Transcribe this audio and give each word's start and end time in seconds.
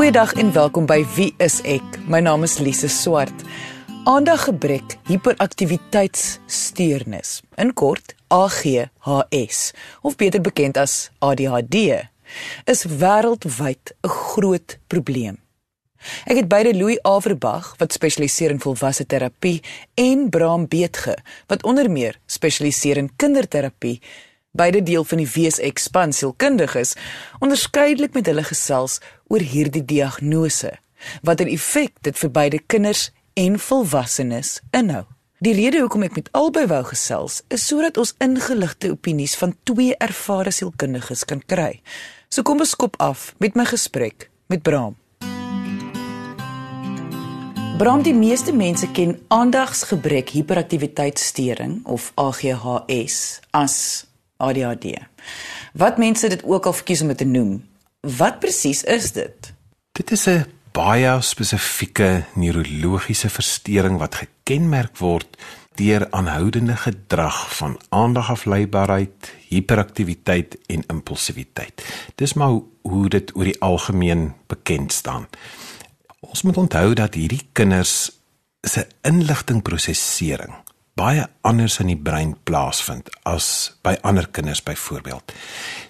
Goeiedag 0.00 0.32
en 0.32 0.48
welkom 0.52 0.86
by 0.88 1.04
Wie 1.12 1.34
is 1.44 1.60
ek? 1.68 1.84
My 2.08 2.24
naam 2.24 2.40
is 2.46 2.54
Lise 2.56 2.88
Swart. 2.88 3.42
Aandaggebrek 4.08 4.96
hiperaktiwiteitssteurnis, 5.10 7.44
in 7.60 7.74
kort 7.76 8.16
AGHS, 8.32 9.76
of 10.00 10.16
beter 10.16 10.40
bekend 10.40 10.80
as 10.80 11.12
ADHD, 11.20 12.08
is 12.64 12.88
wêreldwyd 12.88 13.92
'n 14.00 14.08
groot 14.08 14.80
probleem. 14.88 15.36
Ek 16.24 16.36
het 16.36 16.48
beide 16.48 16.72
Louis 16.72 16.98
Averbag 17.02 17.74
wat 17.76 17.92
spesialiseer 17.92 18.50
in 18.50 18.60
volwasse 18.60 19.06
terapie 19.06 19.62
en 19.94 20.30
Bram 20.30 20.68
Beetge 20.68 21.18
wat 21.46 21.62
onder 21.62 21.90
meer 21.90 22.18
spesialiseer 22.26 22.96
in 22.96 23.16
kinderterapie 23.16 24.00
beide 24.52 24.82
deel 24.82 25.04
van 25.04 25.22
die 25.22 25.30
WSX 25.30 25.88
span 25.88 26.12
sielkundiges 26.12 26.96
onderskeidelik 27.38 28.14
met 28.14 28.26
hulle 28.26 28.44
gesels 28.44 28.98
oor 29.28 29.40
hierdie 29.40 29.84
diagnose 29.84 30.76
watter 31.22 31.48
effek 31.48 31.96
dit 32.04 32.18
vir 32.18 32.30
beide 32.30 32.60
kinders 32.66 33.08
en 33.38 33.58
volwassenes 33.58 34.58
inhou. 34.76 35.04
Die 35.40 35.54
rede 35.56 35.80
hoekom 35.80 36.04
ek 36.04 36.18
met 36.18 36.28
albei 36.36 36.66
wou 36.68 36.82
gesels 36.90 37.40
is 37.48 37.64
sodat 37.64 37.96
ons 38.00 38.12
ingeligte 38.20 38.90
opinies 38.92 39.36
van 39.40 39.54
twee 39.64 39.94
ervare 39.96 40.52
sielkundiges 40.52 41.24
kan 41.24 41.40
kry. 41.40 41.80
So 42.28 42.44
kom 42.44 42.60
ons 42.60 42.74
skop 42.76 42.98
af 43.00 43.30
met 43.40 43.56
my 43.56 43.64
gesprek 43.64 44.28
met 44.52 44.62
Bram. 44.62 44.98
Bram, 47.80 48.02
die 48.04 48.12
meeste 48.12 48.52
mense 48.52 48.90
ken 48.92 49.14
aandagsgebrek 49.32 50.34
hiperaktiwiteitsstoring 50.36 51.78
of 51.88 52.10
AGHS 52.20 53.40
as 53.56 54.09
ADHD. 54.40 54.96
Wat 55.72 55.98
mense 55.98 56.28
dit 56.28 56.44
ook 56.44 56.66
al 56.66 56.72
verkies 56.72 57.02
om 57.04 57.12
dit 57.12 57.20
te 57.20 57.28
noem. 57.28 57.60
Wat 58.00 58.40
presies 58.40 58.82
is 58.82 59.12
dit? 59.12 59.52
Dit 59.92 60.10
is 60.10 60.26
'n 60.26 60.46
baie 60.72 61.20
spesifieke 61.20 62.24
neurologiese 62.34 63.28
verstoring 63.28 63.98
wat 63.98 64.14
gekenmerk 64.14 64.96
word 64.98 65.36
deur 65.74 66.06
aanhoudende 66.10 66.76
gedrag 66.76 67.56
van 67.56 67.80
aandagafleibaarheid, 67.88 69.32
hiperaktiwiteit 69.48 70.58
en 70.66 70.84
impulsiwiteit. 70.86 71.84
Dis 72.14 72.34
maar 72.34 72.60
hoe 72.82 73.08
dit 73.08 73.36
oor 73.36 73.44
die 73.44 73.60
algemeen 73.60 74.32
bekend 74.46 74.92
staan. 74.92 75.28
Ons 76.20 76.42
moet 76.42 76.56
onthou 76.56 76.94
dat 76.94 77.14
hierdie 77.14 77.48
kinders 77.52 78.10
se 78.60 78.86
inligtingprosesering 79.02 80.54
baie 81.00 81.26
anders 81.46 81.78
in 81.80 81.88
die 81.92 81.98
brein 81.98 82.34
plaasvind 82.44 83.08
as 83.28 83.46
by 83.84 83.96
ander 84.04 84.28
kinders 84.28 84.60
byvoorbeeld. 84.64 85.32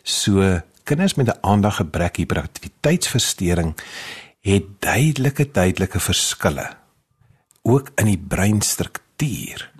So 0.03 0.61
kinders 0.85 1.15
met 1.15 1.29
'n 1.29 1.41
aandaggebrek 1.41 2.17
hiperaktiwiteitsversteuring 2.17 3.75
het 4.41 4.65
duidelike 4.79 5.51
duidelike 5.51 6.01
verskille 6.01 6.71
ook 7.63 7.91
in 7.95 8.07
die 8.07 8.19
breinstruktuur. 8.29 9.73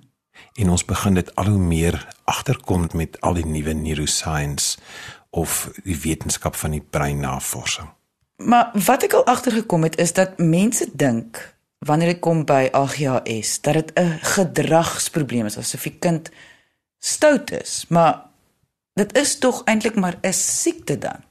En 0.55 0.71
ons 0.71 0.85
begin 0.85 1.15
dit 1.15 1.35
al 1.35 1.47
hoe 1.47 1.59
meer 1.59 2.07
agterkom 2.25 2.89
met 2.93 3.21
al 3.21 3.35
die 3.35 3.47
nuwe 3.47 3.73
neuroscience 3.73 4.79
of 5.31 5.71
die 5.85 5.97
wetenskap 5.97 6.55
van 6.55 6.71
die 6.71 6.85
breinnavorsing. 6.91 7.89
Maar 8.37 8.71
wat 8.85 9.03
ek 9.03 9.13
al 9.13 9.27
agtergekom 9.27 9.83
het 9.83 9.97
is 9.99 10.13
dat 10.13 10.39
mense 10.39 10.89
dink 10.93 11.55
wanneer 11.87 12.13
dit 12.13 12.21
kom 12.21 12.45
by 12.45 12.69
AGHS 12.73 13.61
dat 13.61 13.75
dit 13.75 13.91
'n 13.95 14.19
gedragsprobleem 14.37 15.47
is 15.47 15.59
asof 15.59 15.83
die 15.83 15.99
kind 15.99 16.31
stout 16.99 17.51
is, 17.51 17.85
maar 17.89 18.23
dit 18.95 19.17
is 19.17 19.39
tog 19.39 19.65
eintlik 19.65 19.97
maar 19.97 20.19
'n 20.23 20.33
siekte 20.33 20.99
dan. 20.99 21.25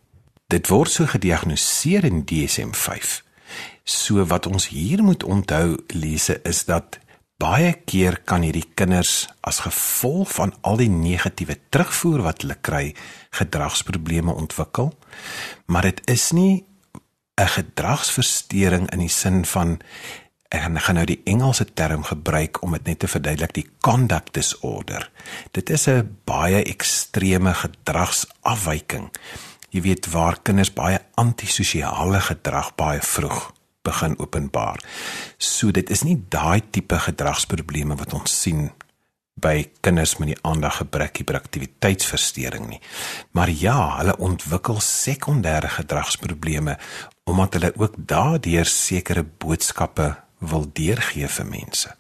Dit 0.48 0.68
word 0.68 0.92
so 0.92 1.06
gediagnoseer 1.06 2.04
in 2.04 2.26
DSM-5. 2.26 3.24
So 3.84 4.26
wat 4.26 4.46
ons 4.46 4.68
hier 4.68 5.04
moet 5.04 5.24
onthou 5.24 5.78
lese 5.88 6.40
is 6.44 6.66
dat 6.66 7.00
baie 7.38 7.74
keer 7.86 8.20
kan 8.26 8.42
hierdie 8.42 8.68
kinders 8.74 9.28
as 9.40 9.60
gevolg 9.60 10.32
van 10.32 10.54
al 10.62 10.78
die 10.78 10.90
negatiewe 10.90 11.60
terugvoer 11.70 12.22
wat 12.22 12.42
hulle 12.42 12.58
kry, 12.62 12.96
gedragsprobleme 13.30 14.34
ontwikkel. 14.34 14.94
Maar 15.66 15.82
dit 15.82 16.02
is 16.06 16.32
nie 16.32 16.66
'n 17.42 17.48
gedragsversteuring 17.48 18.92
in 18.92 19.00
die 19.00 19.10
sin 19.10 19.46
van 19.46 19.80
en 20.50 20.78
ek 20.78 20.84
gaan 20.84 20.96
nou 20.96 21.06
die 21.06 21.22
Engelse 21.30 21.66
term 21.74 22.04
gebruik 22.04 22.62
om 22.64 22.72
dit 22.72 22.86
net 22.86 23.00
te 23.00 23.08
verduidelik 23.08 23.54
die 23.54 23.68
conduct 23.86 24.34
disorder. 24.34 25.12
Dit 25.52 25.70
is 25.70 25.88
'n 25.88 26.18
baie 26.26 26.64
ekstreme 26.64 27.54
gedragsafwyking 27.54 29.12
jy 29.74 29.84
weet 29.86 30.10
waar 30.14 30.40
kinders 30.44 30.72
baie 30.74 31.00
antisosiale 31.20 32.22
gedrag 32.26 32.74
baie 32.80 33.02
vroeg 33.06 33.50
begin 33.86 34.18
openbaar. 34.20 34.82
So 35.38 35.72
dit 35.72 35.90
is 35.90 36.04
nie 36.04 36.18
daai 36.30 36.62
tipe 36.72 37.00
gedragsprobleme 37.00 37.98
wat 38.00 38.14
ons 38.18 38.34
sien 38.44 38.70
by 39.40 39.70
kinders 39.86 40.18
met 40.20 40.34
die 40.34 40.42
aandaggebrek 40.44 41.22
hiperaktiwiteitsversteuring 41.22 42.66
nie. 42.68 42.82
Maar 43.32 43.50
ja, 43.50 43.78
hulle 44.02 44.18
ontwikkel 44.20 44.82
sekondêre 44.84 45.72
gedragsprobleme 45.78 46.76
omdat 47.30 47.56
hulle 47.56 47.72
ook 47.78 47.96
daardeur 48.10 48.68
sekere 48.68 49.24
boodskappe 49.24 50.12
wil 50.40 50.66
deurgee 50.74 51.28
vir 51.28 51.46
mense. 51.46 51.96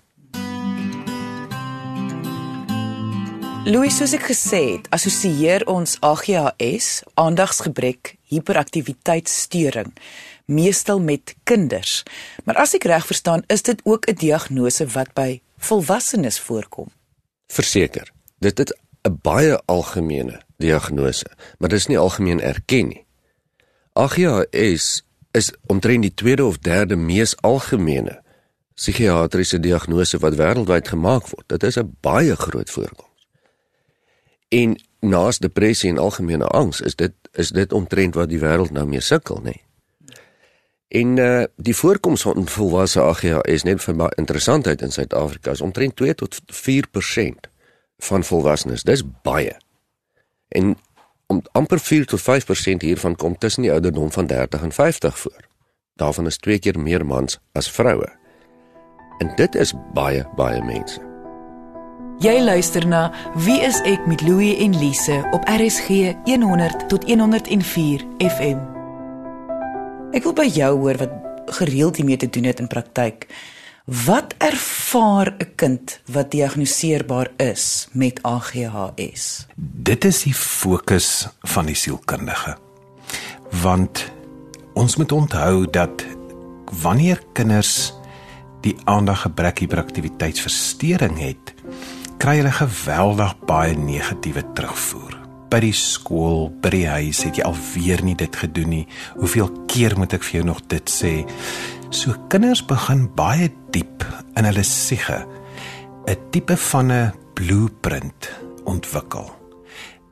Louis, 3.69 3.91
soos 3.93 4.15
ek 4.15 4.23
gesê 4.31 4.59
het, 4.71 4.87
assosieer 4.95 5.65
ons 5.69 5.97
AGHS, 6.01 7.03
aandagsgebrek, 7.19 8.15
hiperaktiwiteitsstoring, 8.31 9.91
meestal 10.49 11.01
met 11.03 11.35
kinders. 11.43 12.03
Maar 12.47 12.63
as 12.63 12.73
ek 12.79 12.87
reg 12.89 13.05
verstaan, 13.05 13.43
is 13.51 13.61
dit 13.61 13.81
ook 13.83 14.07
'n 14.07 14.15
diagnose 14.15 14.87
wat 14.87 15.13
by 15.13 15.41
volwassenes 15.57 16.39
voorkom. 16.39 16.89
Verseker, 17.47 18.11
dit 18.39 18.59
is 18.59 18.73
'n 19.03 19.19
baie 19.21 19.61
algemene 19.65 20.41
diagnose, 20.57 21.25
maar 21.57 21.69
dit 21.69 21.79
is 21.79 21.87
nie 21.87 21.97
algemeen 21.97 22.41
erken 22.41 22.87
nie. 22.87 23.05
AGHS 23.93 25.03
is 25.31 25.53
omtrent 25.67 26.01
die 26.01 26.13
tweede 26.13 26.45
of 26.45 26.57
derde 26.57 26.95
mees 26.95 27.37
algemene 27.41 28.21
psigiatriese 28.79 29.59
diagnose 29.59 30.17
wat 30.23 30.37
wêreldwyd 30.39 30.87
gemaak 30.87 31.27
word. 31.33 31.47
Dit 31.47 31.63
is 31.63 31.77
'n 31.77 31.95
baie 32.01 32.35
groot 32.35 32.69
voorkoms. 32.69 33.27
En 34.49 34.79
naas 34.99 35.37
depressie 35.39 35.89
en 35.89 35.97
algemene 35.97 36.45
angs 36.45 36.81
is 36.81 36.95
dit 36.95 37.13
is 37.31 37.49
dit 37.49 37.73
omtrent 37.73 38.15
wat 38.15 38.29
die 38.29 38.39
wêreld 38.39 38.71
nou 38.71 38.87
mee 38.87 39.01
sukkel, 39.01 39.41
nê. 39.43 39.53
En 40.87 41.17
uh 41.17 41.43
die 41.55 41.75
voorkoms 41.75 42.21
van 42.21 42.47
volwasse 42.47 43.01
AGHS 43.01 43.63
net 43.63 43.83
vir 43.83 43.95
baie 43.95 44.15
interessantheid 44.15 44.81
in 44.81 44.91
Suid-Afrika 44.91 45.51
is 45.51 45.61
omtrent 45.61 45.95
2 45.95 46.15
tot 46.15 46.41
4% 46.45 47.49
van 47.97 48.23
volwassenes. 48.23 48.83
Dis 48.83 49.03
baie. 49.21 49.57
En 50.47 50.77
om 51.27 51.43
amper 51.51 51.79
4 51.79 52.05
tot 52.05 52.21
5% 52.21 52.81
hiervan 52.81 53.15
kom 53.15 53.37
tussen 53.37 53.61
die 53.61 53.71
ouderdom 53.71 54.11
van 54.11 54.27
30 54.27 54.61
en 54.61 54.71
50 54.71 55.19
voor. 55.19 55.47
Daarvan 55.93 56.25
is 56.25 56.37
twee 56.37 56.59
keer 56.59 56.79
meer 56.79 57.05
mans 57.05 57.39
as 57.51 57.71
vroue. 57.71 58.18
En 59.19 59.31
dit 59.35 59.55
is 59.55 59.73
baie 59.93 60.23
baie 60.35 60.63
mense. 60.63 60.99
Jy 62.19 62.35
luister 62.43 62.83
na 62.87 63.05
Wie 63.45 63.61
is 63.63 63.77
ek 63.87 64.03
met 64.07 64.21
Louie 64.27 64.57
en 64.63 64.73
Lise 64.75 65.21
op 65.31 65.45
RSG 65.47 66.15
100 66.27 66.89
tot 66.91 67.05
104 67.07 68.03
FM. 68.19 68.59
Ek 70.11 70.25
wil 70.27 70.35
by 70.35 70.47
jou 70.51 70.73
hoor 70.81 70.99
wat 70.99 71.13
gereeld 71.59 71.99
hiermee 71.99 72.19
te 72.19 72.27
doen 72.27 72.49
het 72.49 72.59
in 72.59 72.67
praktyk. 72.67 73.27
Wat 74.05 74.35
ervaar 74.37 75.35
'n 75.39 75.55
kind 75.55 75.99
wat 76.11 76.31
diagnoseerbaar 76.31 77.31
is 77.37 77.87
met 77.91 78.19
AGHS? 78.23 79.47
Dit 79.55 80.05
is 80.05 80.23
die 80.23 80.33
fokus 80.33 81.27
van 81.41 81.65
die 81.65 81.75
sielkundige. 81.75 82.57
Want 83.63 84.11
ons 84.73 84.95
moet 84.95 85.11
onthou 85.11 85.69
dat 85.69 86.05
wanneer 86.81 87.23
kinders 87.33 87.98
die 88.65 88.75
aandaggebrek 88.89 89.63
hiperaktiwiteitsversteuring 89.63 91.19
het, 91.21 91.53
kry 92.19 92.39
hulle 92.41 92.51
geweldig 92.51 93.35
baie 93.47 93.77
negatiewe 93.79 94.43
terugvoer. 94.57 95.15
By 95.49 95.61
die 95.63 95.73
skool, 95.73 96.49
by 96.61 96.71
die 96.73 96.85
huis 96.85 97.23
het 97.25 97.39
jy 97.39 97.45
alweer 97.47 98.03
nie 98.05 98.17
dit 98.19 98.35
gedoen 98.35 98.69
nie. 98.69 98.85
Hoeveel 99.17 99.49
keer 99.71 99.95
moet 99.97 100.13
ek 100.13 100.27
vir 100.27 100.39
jou 100.39 100.45
nog 100.51 100.61
dit 100.69 100.91
sê? 100.91 101.13
So 101.89 102.13
kinders 102.29 102.61
begin 102.69 103.07
baie 103.17 103.49
diep 103.73 104.05
in 104.37 104.45
hulle 104.45 104.63
siege 104.63 105.25
'n 106.05 106.17
tipe 106.31 106.57
van 106.57 106.91
'n 106.91 107.13
blueprint 107.33 108.29
ontwikkel. 108.65 109.31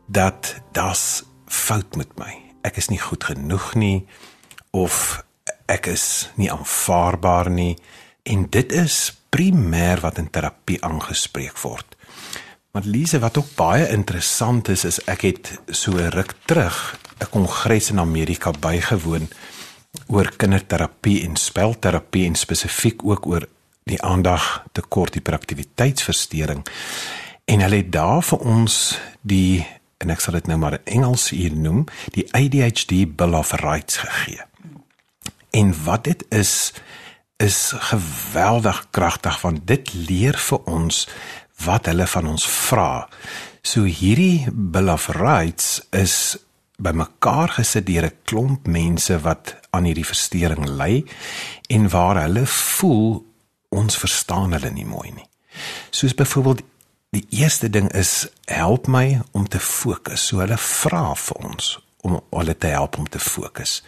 Dat 0.07 0.61
das 0.71 1.23
fout 1.45 1.95
met 1.95 2.17
my. 2.17 2.33
Ek 2.63 2.77
is 2.77 2.89
nie 2.89 2.99
goed 2.99 3.23
genoeg 3.23 3.75
nie 3.75 4.05
of 4.71 5.23
ek 5.65 5.87
is 5.87 6.29
nie 6.35 6.51
aanvaarbaar 6.51 7.49
nie 7.49 7.77
en 8.27 8.47
dit 8.51 8.71
is 8.75 8.97
primêr 9.31 10.01
wat 10.03 10.19
in 10.21 10.29
terapie 10.29 10.79
aangespreek 10.83 11.57
word. 11.63 11.95
Maar 12.71 12.85
Lise, 12.85 13.19
wat 13.19 13.37
ook 13.37 13.55
baie 13.55 13.87
interessant 13.89 14.67
is, 14.69 14.83
is 14.85 14.99
ek 15.09 15.23
het 15.25 15.53
so 15.71 15.97
ruk 15.97 16.35
terug 16.45 16.99
'n 17.19 17.29
kongres 17.31 17.89
in 17.89 17.99
Amerika 17.99 18.51
bygewoon 18.51 19.27
oor 20.07 20.31
kinderterapie 20.35 21.23
en 21.23 21.35
spelterapie 21.35 22.25
en 22.25 22.35
spesifiek 22.35 23.03
ook 23.03 23.25
oor 23.25 23.47
die 23.83 24.01
aandag 24.01 24.63
tekort 24.71 25.13
hiperaktiwiteitsversteuring. 25.13 26.67
En 27.45 27.59
hulle 27.59 27.75
het 27.75 27.91
daar 27.91 28.23
vir 28.23 28.39
ons 28.39 28.99
die 29.21 29.65
en 29.97 30.09
ek 30.13 30.21
sal 30.21 30.37
dit 30.37 30.47
nou 30.47 30.57
maar 30.61 30.77
in 30.77 30.99
Engels 30.99 31.29
hier 31.33 31.55
noem, 31.55 31.85
die 32.13 32.27
ADHD 32.37 33.07
Bill 33.17 33.33
of 33.33 33.51
Rights 33.51 33.97
gegee. 33.97 34.41
En 35.51 35.73
wat 35.83 36.03
dit 36.03 36.25
is 36.29 36.73
is 37.37 37.73
geweldig 37.91 38.87
kragtig 38.89 39.41
want 39.41 39.67
dit 39.69 39.93
leer 39.93 40.37
vir 40.37 40.63
ons 40.65 41.05
wat 41.65 41.85
hulle 41.89 42.07
van 42.07 42.27
ons 42.33 42.45
vra. 42.47 43.07
So 43.61 43.85
hierdie 43.85 44.47
Bill 44.51 44.89
of 44.89 45.07
Rights 45.17 45.81
is 45.91 46.37
bymekaar 46.77 47.57
gesit 47.57 47.85
deur 47.85 48.05
'n 48.05 48.17
klomp 48.23 48.67
mense 48.67 49.19
wat 49.21 49.55
aan 49.69 49.83
hierdie 49.83 50.05
verstoring 50.05 50.65
ly 50.65 51.05
en 51.69 51.89
waar 51.89 52.21
hulle 52.21 52.45
voel 52.45 53.25
ons 53.69 53.97
verstaan 53.97 54.51
hulle 54.51 54.71
nie 54.71 54.85
mooi 54.85 55.11
nie. 55.11 55.29
Soos 55.89 56.13
byvoorbeeld 56.13 56.61
die 57.09 57.25
eerste 57.29 57.69
ding 57.69 57.91
is 57.93 58.27
help 58.45 58.87
my 58.87 59.21
om 59.31 59.47
te 59.47 59.59
fokus. 59.59 60.27
So 60.27 60.37
hulle 60.37 60.57
vra 60.57 61.15
vir 61.15 61.37
ons 61.37 61.79
om 62.01 62.21
hulle 62.31 62.57
te 62.57 62.67
help 62.67 62.97
om 62.97 63.09
te 63.09 63.19
fokus. 63.19 63.83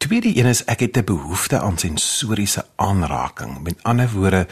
Tweede 0.00 0.32
een 0.36 0.46
is 0.48 0.64
ek 0.64 0.80
het 0.80 0.96
'n 0.96 1.04
behoefte 1.04 1.60
aan 1.60 1.78
sensoriese 1.78 2.66
aanraking. 2.76 3.62
Met 3.62 3.82
ander 3.82 4.10
woorde 4.10 4.46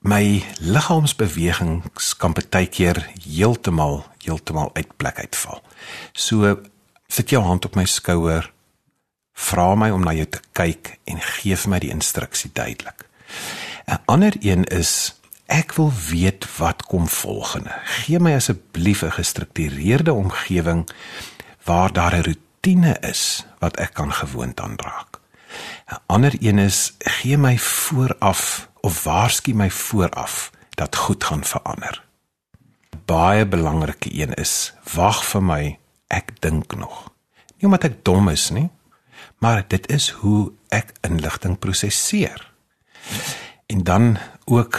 my 0.00 0.44
liggaamsbewegings 0.58 2.16
kan 2.16 2.34
baie 2.48 2.66
keer 2.66 3.10
heeltemal 3.24 4.06
heeltemal 4.18 4.70
uit 4.72 4.96
plek 4.96 5.18
uitval. 5.18 5.62
So 6.12 6.60
sit 7.06 7.30
jou 7.30 7.42
hand 7.44 7.64
op 7.64 7.74
my 7.74 7.84
skouer, 7.84 8.52
vra 9.32 9.74
my 9.74 9.90
om 9.90 10.04
na 10.04 10.12
jou 10.12 10.26
te 10.26 10.40
kyk 10.52 10.98
en 11.04 11.20
gee 11.20 11.56
vir 11.56 11.70
my 11.70 11.78
die 11.78 11.90
instruksie 11.90 12.50
duidelik. 12.52 13.08
'n 13.86 13.98
Ander 14.04 14.32
een 14.40 14.64
is 14.64 15.14
ek 15.46 15.72
wil 15.72 15.92
weet 16.08 16.56
wat 16.56 16.82
kom 16.82 17.08
volgende. 17.08 17.74
Gee 17.84 18.18
my 18.18 18.34
asseblief 18.34 19.02
'n 19.02 19.10
gestruktureerde 19.12 20.12
omgewing 20.12 20.88
waar 21.64 21.92
daar 21.92 22.16
'n 22.16 22.22
roetine 22.62 22.96
is 23.00 23.44
wat 23.58 23.76
ek 23.76 23.94
kan 23.94 24.12
gewoond 24.12 24.60
aan 24.60 24.76
raak. 24.76 25.18
'n 25.90 25.98
Ander 26.06 26.34
een 26.38 26.58
is 26.58 26.94
gee 26.98 27.36
my 27.36 27.58
vooraf 27.58 28.68
of 28.80 29.04
waarsku 29.04 29.54
my 29.54 29.70
vooraf 29.70 30.50
dat 30.70 30.96
goed 30.96 31.24
gaan 31.24 31.44
verander. 31.44 32.04
Baie 33.04 33.46
belangrike 33.46 34.14
een 34.14 34.34
is 34.34 34.74
wag 34.94 35.24
vir 35.24 35.42
my 35.42 35.78
ek 36.06 36.40
dink 36.40 36.74
nog. 36.74 37.10
Nie 37.58 37.66
omdat 37.66 37.84
ek 37.84 38.04
dom 38.04 38.28
is 38.28 38.50
nie, 38.50 38.70
maar 39.38 39.64
dit 39.68 39.90
is 39.90 40.10
hoe 40.10 40.52
ek 40.68 40.92
inligting 41.00 41.58
prosesseer. 41.58 42.52
En 43.66 43.82
dan 43.82 44.18
ook 44.44 44.78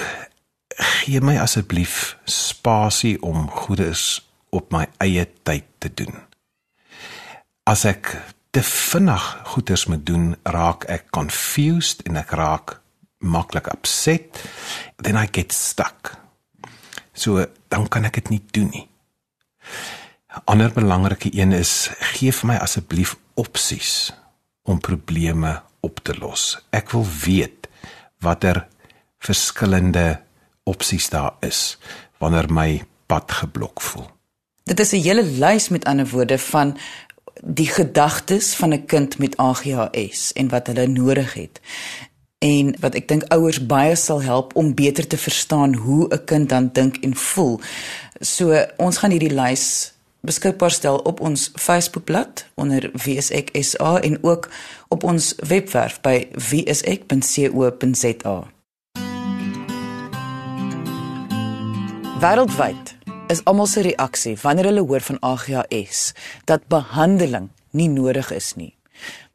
gee 0.69 1.21
my 1.21 1.38
asseblief 1.38 2.18
spasie 2.24 3.21
om 3.21 3.50
goedes 3.50 4.30
op 4.50 4.71
my 4.71 4.88
eie 4.97 5.27
tyd 5.44 5.65
te 5.77 5.94
doen. 5.94 6.32
As 7.63 7.86
ek 7.88 8.10
te 8.51 8.60
vinnig 8.60 9.24
goeders 9.54 9.86
moet 9.88 10.06
doen, 10.06 10.33
raak 10.44 10.83
ek 10.92 11.07
confused 11.15 12.04
en 12.07 12.19
ek 12.19 12.33
raak 12.36 12.75
maklik 13.24 13.69
upset, 13.71 14.42
then 15.00 15.15
I 15.15 15.30
get 15.31 15.56
stuck. 15.56 16.18
So 17.15 17.45
dan 17.71 17.88
kan 17.88 18.04
ek 18.10 18.19
dit 18.19 18.30
nie 18.36 18.44
doen 18.51 18.69
nie. 18.69 18.88
'n 20.33 20.42
Ander 20.45 20.71
belangrike 20.74 21.30
een 21.31 21.54
is 21.54 21.89
gee 22.18 22.31
vir 22.31 22.48
my 22.48 22.57
asseblief 22.57 23.15
opsies 23.36 24.12
om 24.66 24.80
probleme 24.80 25.62
op 25.80 26.00
te 26.04 26.13
los. 26.19 26.57
Ek 26.71 26.92
wil 26.92 27.06
weet 27.06 27.69
watter 28.19 28.68
verskillende 29.19 30.19
opsies 30.63 31.09
daar 31.09 31.36
is 31.39 31.77
wanneer 32.19 32.51
my 32.51 32.83
pad 33.07 33.31
geblok 33.31 33.81
voel. 33.81 34.09
Dit 34.63 34.80
is 34.80 34.92
'n 34.92 35.04
hele 35.04 35.24
lys 35.24 35.69
met 35.69 35.86
ander 35.86 36.07
woorde 36.07 36.38
van 36.38 36.77
die 37.45 37.68
gedagtes 37.68 38.56
van 38.56 38.74
'n 38.74 38.86
kind 38.86 39.18
met 39.18 39.38
AGHS 39.38 40.34
en 40.34 40.50
wat 40.50 40.68
hulle 40.68 40.88
nodig 40.88 41.34
het. 41.34 41.62
En 42.38 42.75
wat 42.80 42.95
ek 42.95 43.07
dink 43.07 43.24
ouers 43.24 43.66
baie 43.66 43.95
sal 43.95 44.22
help 44.22 44.56
om 44.56 44.74
beter 44.74 45.07
te 45.07 45.18
verstaan 45.18 45.74
hoe 45.74 46.07
'n 46.10 46.24
kind 46.25 46.50
dan 46.50 46.69
dink 46.74 46.98
en 46.98 47.16
voel. 47.16 47.60
So 48.19 48.66
ons 48.78 48.98
gaan 48.98 49.12
hierdie 49.12 49.34
lys 49.34 49.94
beskikbaar 50.19 50.72
stel 50.72 50.98
op 50.98 51.19
ons 51.19 51.51
Facebookblad 51.54 52.45
onder 52.54 52.92
wieisek.sa 53.04 54.00
en 54.00 54.24
ook 54.24 54.50
op 54.88 55.04
ons 55.04 55.36
webwerf 55.48 56.01
by 56.01 56.28
wieisek.co.za. 56.50 58.44
Wêreldwyd 62.19 63.03
is 63.33 63.44
almal 63.50 63.69
se 63.69 63.83
reaksie 63.85 64.35
wanneer 64.41 64.69
hulle 64.71 64.85
hoor 64.88 65.03
van 65.09 65.19
AGHS 65.21 66.13
dat 66.50 66.68
behandeling 66.71 67.50
nie 67.71 67.89
nodig 67.89 68.31
is 68.31 68.53
nie. 68.59 68.74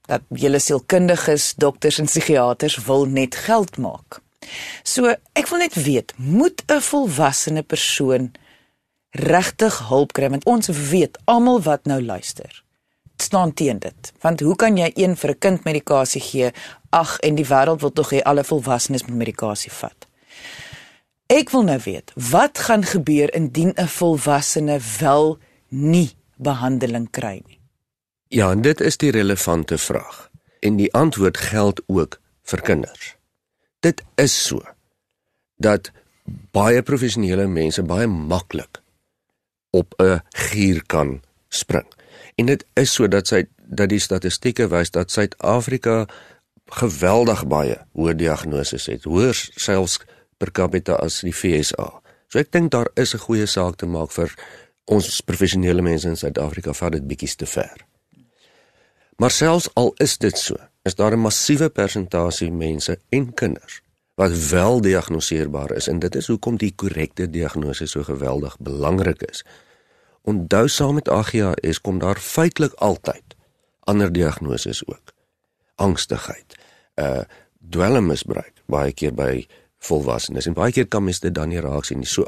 Dat 0.09 0.25
julle 0.31 0.61
sielkundiges, 0.63 1.53
dokters 1.61 1.99
en 2.01 2.09
psigiaters 2.09 2.79
wil 2.87 3.05
net 3.07 3.37
geld 3.49 3.77
maak. 3.77 4.23
So, 4.83 5.13
ek 5.37 5.51
wil 5.51 5.65
net 5.67 5.75
weet, 5.75 6.15
moet 6.17 6.63
'n 6.67 6.81
volwasse 6.81 7.63
persoon 7.67 8.33
regtig 9.11 9.89
hulp 9.89 10.13
kry 10.13 10.29
want 10.31 10.45
ons 10.45 10.69
weet 10.69 11.19
almal 11.25 11.61
wat 11.61 11.85
nou 11.85 12.01
luister 12.03 12.65
staan 13.23 13.55
teen 13.55 13.79
dit. 13.79 14.13
Want 14.21 14.41
hoe 14.41 14.57
kan 14.57 14.77
jy 14.77 14.91
een 14.95 15.17
vir 15.17 15.31
'n 15.31 15.39
kind 15.39 15.65
medikasie 15.65 16.21
gee? 16.21 16.51
Ag, 16.91 17.19
en 17.19 17.35
die 17.35 17.47
wêreld 17.47 17.81
wil 17.81 17.93
tog 17.93 18.11
hê 18.11 18.23
alle 18.23 18.45
volwassenes 18.45 19.05
moet 19.05 19.17
medikasie 19.17 19.73
vat. 19.73 19.98
Ek 21.29 21.51
wil 21.53 21.67
nou 21.69 21.77
weet, 21.85 22.13
wat 22.31 22.59
gaan 22.59 22.85
gebeur 22.89 23.29
indien 23.37 23.73
'n 23.77 23.87
volwassene 23.87 24.81
wel 24.99 25.39
nie 25.69 26.17
behandeling 26.37 27.11
kry 27.11 27.43
nie? 27.47 27.61
Ja, 28.29 28.51
en 28.51 28.63
dit 28.63 28.81
is 28.81 28.97
die 28.97 29.11
relevante 29.11 29.79
vraag. 29.79 30.31
En 30.61 30.77
die 30.77 30.93
antwoord 30.93 31.37
geld 31.37 31.83
ook 31.87 32.21
vir 32.43 32.61
kinders. 32.61 33.17
Dit 33.81 34.03
is 34.15 34.47
so 34.47 34.63
dat 35.57 35.91
baie 36.51 36.83
professionele 36.83 37.47
mense 37.47 37.83
baie 37.83 38.07
maklik 38.07 38.83
op 39.71 39.95
'n 40.01 40.21
gier 40.29 40.83
kan 40.87 41.23
spring. 41.49 41.87
En 42.35 42.47
dit 42.47 42.65
is 42.73 42.93
so 42.93 43.09
dat 43.09 43.27
sy 43.27 43.45
dat 43.67 43.89
die 43.89 43.99
statistieke 44.01 44.69
wys 44.69 44.91
dat 44.91 45.11
Suid-Afrika 45.11 46.09
geweldig 46.65 47.47
baie 47.47 47.87
hoë 47.93 48.15
diagnoses 48.15 48.87
het, 48.87 49.05
hoër 49.05 49.35
selfs 49.55 50.01
per 50.39 50.51
capita 50.51 50.97
as 51.03 51.21
die 51.27 51.35
FSA. 51.35 51.89
So 52.29 52.39
ek 52.39 52.53
dink 52.53 52.71
daar 52.71 52.89
is 52.95 53.15
'n 53.15 53.25
goeie 53.27 53.47
saak 53.47 53.77
te 53.77 53.87
maak 53.87 54.11
vir 54.11 54.35
ons 54.87 55.21
professionele 55.21 55.83
mense 55.83 56.09
in 56.09 56.17
Suid-Afrika 56.17 56.73
vat 56.73 56.93
dit 56.93 57.07
bietjie 57.07 57.37
te 57.37 57.47
ver. 57.47 57.87
Maar 59.17 59.31
selfs 59.31 59.69
al 59.75 59.93
is 59.99 60.19
dit 60.19 60.39
so, 60.39 60.57
is 60.85 60.95
daar 60.95 61.13
'n 61.13 61.21
massiewe 61.21 61.69
persentasie 61.69 62.53
mense 62.53 62.99
en 63.09 63.35
kinders 63.35 63.83
wat 64.15 64.51
wel 64.51 64.81
diagnoseerbaar 64.81 65.73
is 65.73 65.87
en 65.89 65.99
dit 65.99 66.15
is 66.15 66.27
hoekom 66.27 66.57
die 66.57 66.73
korrekte 66.75 67.31
diagnose 67.31 67.87
so 67.87 68.03
geweldig 68.03 68.57
belangrik 68.59 69.23
is. 69.23 69.45
Onthou 70.23 70.69
saam 70.69 70.95
met 70.95 71.09
AGHS 71.09 71.81
kom 71.81 71.99
daar 71.99 72.19
feitelik 72.19 72.73
altyd 72.73 73.37
ander 73.81 74.13
diagnoses 74.13 74.87
ook. 74.87 75.13
Angstigheid, 75.75 76.55
uh 76.95 77.23
dwelmmisbruik 77.71 78.63
baie 78.67 78.93
keer 78.93 79.15
by 79.15 79.47
volwassenes 79.79 80.47
en 80.47 80.57
baie 80.57 80.73
keer 80.73 80.89
kan 80.89 81.05
mens 81.05 81.21
dit 81.21 81.35
dan 81.35 81.49
nie 81.49 81.61
raak 81.61 81.85
sien 81.85 81.99
nie. 82.03 82.09
So 82.09 82.27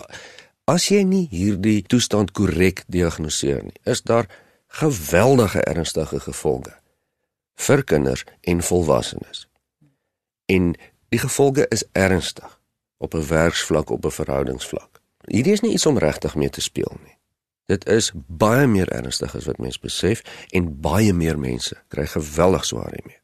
as 0.71 0.89
jy 0.91 1.03
nie 1.05 1.27
hierdie 1.31 1.83
toestand 1.83 2.33
korrek 2.33 2.85
diagnoseer 2.87 3.65
nie, 3.65 3.77
is 3.85 4.03
daar 4.03 4.29
geweldige 4.81 5.65
ernstige 5.67 6.21
gevolge 6.21 6.77
vir 7.61 7.83
kinders 7.85 8.25
en 8.41 8.63
volwassenes. 8.63 9.47
En 10.47 10.75
die 11.11 11.19
gevolge 11.19 11.67
is 11.69 11.85
ernstig 11.93 12.61
op 12.99 13.15
'n 13.15 13.27
werksvlak 13.27 13.91
op 13.91 14.05
'n 14.05 14.11
verhoudingsvlak. 14.11 15.01
Hierdie 15.27 15.53
is 15.53 15.61
nie 15.61 15.73
iets 15.73 15.87
om 15.87 15.99
regtig 15.99 16.35
mee 16.35 16.51
te 16.51 16.61
speel 16.61 16.97
nie. 17.05 17.19
Dit 17.67 17.87
is 17.89 18.13
baie 18.15 18.67
meer 18.67 18.89
ernstig 18.89 19.35
as 19.37 19.45
wat 19.45 19.59
mense 19.59 19.79
besef 19.81 20.23
en 20.51 20.81
baie 20.81 21.13
meer 21.13 21.39
mense 21.39 21.77
kry 21.89 22.07
geweldig 22.07 22.65
swaar 22.65 22.91
hiermee. 22.95 23.20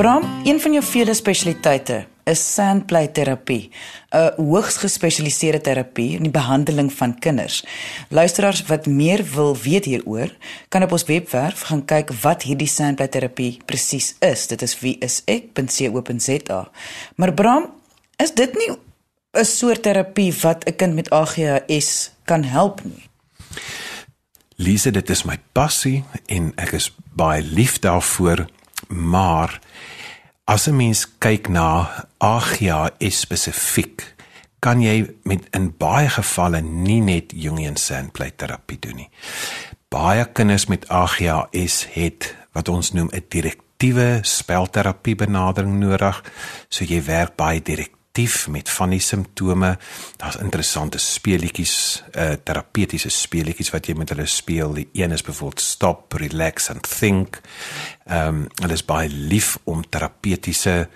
Bram, 0.00 0.22
een 0.44 0.56
van 0.60 0.72
jou 0.72 0.84
vele 0.84 1.12
spesialiteite 1.14 2.06
is 2.24 2.40
sandplay 2.54 3.08
terapie, 3.12 3.70
'n 4.10 4.32
hoogs 4.36 4.76
gespesialiseerde 4.76 5.60
terapie 5.60 6.16
in 6.16 6.22
die 6.22 6.30
behandeling 6.30 6.92
van 6.92 7.18
kinders. 7.18 7.64
Luisteraars 8.08 8.62
wat 8.62 8.86
meer 8.86 9.24
wil 9.34 9.56
weet 9.56 9.84
hieroor, 9.84 10.36
kan 10.68 10.82
op 10.82 10.92
ons 10.92 11.04
webwerf 11.04 11.60
gaan 11.60 11.84
kyk 11.84 12.12
wat 12.22 12.42
hierdie 12.42 12.66
sandplay 12.66 13.08
terapie 13.08 13.58
presies 13.64 14.14
is. 14.18 14.46
Dit 14.46 14.62
is 14.62 14.78
wieisek.co.za. 14.80 16.70
Maar 17.14 17.34
Bram, 17.34 17.70
is 18.16 18.34
dit 18.34 18.54
nie 18.54 18.76
'n 19.32 19.44
soort 19.44 19.82
terapie 19.82 20.34
wat 20.40 20.64
'n 20.64 20.76
kind 20.76 20.94
met 20.94 21.10
AGHS 21.10 22.12
kan 22.24 22.44
help 22.44 22.84
nie? 22.84 23.08
Lise, 24.56 24.90
dit 24.90 25.10
is 25.10 25.22
my 25.22 25.38
passie 25.52 26.04
en 26.26 26.52
ek 26.56 26.72
is 26.72 26.96
baie 27.14 27.42
lief 27.42 27.78
daarvoor, 27.78 28.46
maar 28.90 29.60
as 30.44 30.66
'n 30.66 30.76
mens 30.76 31.06
kyk 31.18 31.48
na 31.48 31.88
AGHS 32.18 33.20
spesifiek, 33.20 34.14
kan 34.58 34.82
jy 34.82 35.14
met 35.22 35.46
in 35.50 35.70
baie 35.76 36.08
gevalle 36.08 36.60
nie 36.60 37.00
net 37.00 37.32
Jungian 37.32 37.76
sandplate 37.76 38.36
terapie 38.36 38.78
doen 38.78 38.96
nie. 38.96 39.10
Baie 39.88 40.24
kinders 40.32 40.66
met 40.66 40.88
AGHS 40.88 41.86
het 41.92 42.36
wat 42.52 42.68
ons 42.68 42.92
noem 42.92 43.08
'n 43.12 43.24
direktiewe 43.28 44.18
spelterapie 44.22 45.14
benadering 45.14 45.78
nodig. 45.78 46.22
So 46.68 46.84
jy 46.84 47.04
werk 47.04 47.36
baie 47.36 47.62
direk 47.62 47.99
aktief 48.10 48.48
met 48.48 48.70
van 48.70 48.90
die 48.90 49.00
simptome. 49.00 49.78
Daar's 50.16 50.36
interessante 50.36 50.98
speletjies, 50.98 52.02
uh 52.12 52.32
terapeutiese 52.42 53.08
speletjies 53.08 53.70
wat 53.70 53.86
jy 53.86 53.94
met 53.94 54.10
hulle 54.10 54.26
speel. 54.26 54.72
Die 54.74 54.88
een 54.92 55.12
is 55.14 55.22
byvoorbeeld 55.22 55.60
stop, 55.60 56.12
relax 56.12 56.70
and 56.70 56.88
think. 56.98 57.40
Ehm 58.06 58.26
um, 58.26 58.48
hulle 58.62 58.74
is 58.74 58.84
baie 58.84 59.08
lief 59.08 59.58
om 59.64 59.84
terapeutiese 59.88 60.88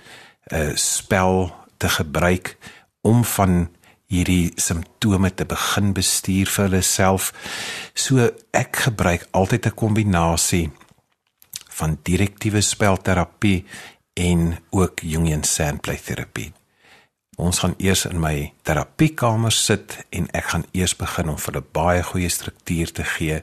uh 0.52 0.72
spel 0.74 1.54
te 1.76 1.88
gebruik 1.88 2.56
om 3.02 3.24
van 3.24 3.68
hierdie 4.06 4.52
simptome 4.56 5.34
te 5.34 5.46
begin 5.46 5.92
bestuur 5.94 6.50
vir 6.50 6.64
hulle 6.64 6.82
self. 6.82 7.30
So 7.94 8.26
ek 8.50 8.76
gebruik 8.88 9.28
altyd 9.30 9.66
'n 9.66 9.74
kombinasie 9.74 10.72
van 11.78 11.98
direktiewe 12.02 12.60
spelterapie 12.60 13.64
en 14.14 14.58
ook 14.70 15.00
Jungian 15.00 15.44
sandplay 15.44 15.96
terapie. 15.96 16.52
Ons 17.36 17.58
gaan 17.58 17.74
eers 17.82 18.04
in 18.06 18.20
my 18.22 18.52
terapiekamer 18.62 19.52
sit 19.52 19.96
en 20.14 20.28
ek 20.36 20.52
gaan 20.52 20.66
eers 20.72 20.94
begin 20.98 21.32
om 21.32 21.38
vir 21.38 21.52
hulle 21.52 21.64
baie 21.74 22.02
goeie 22.06 22.30
struktuur 22.30 22.92
te 22.94 23.06
gee 23.16 23.40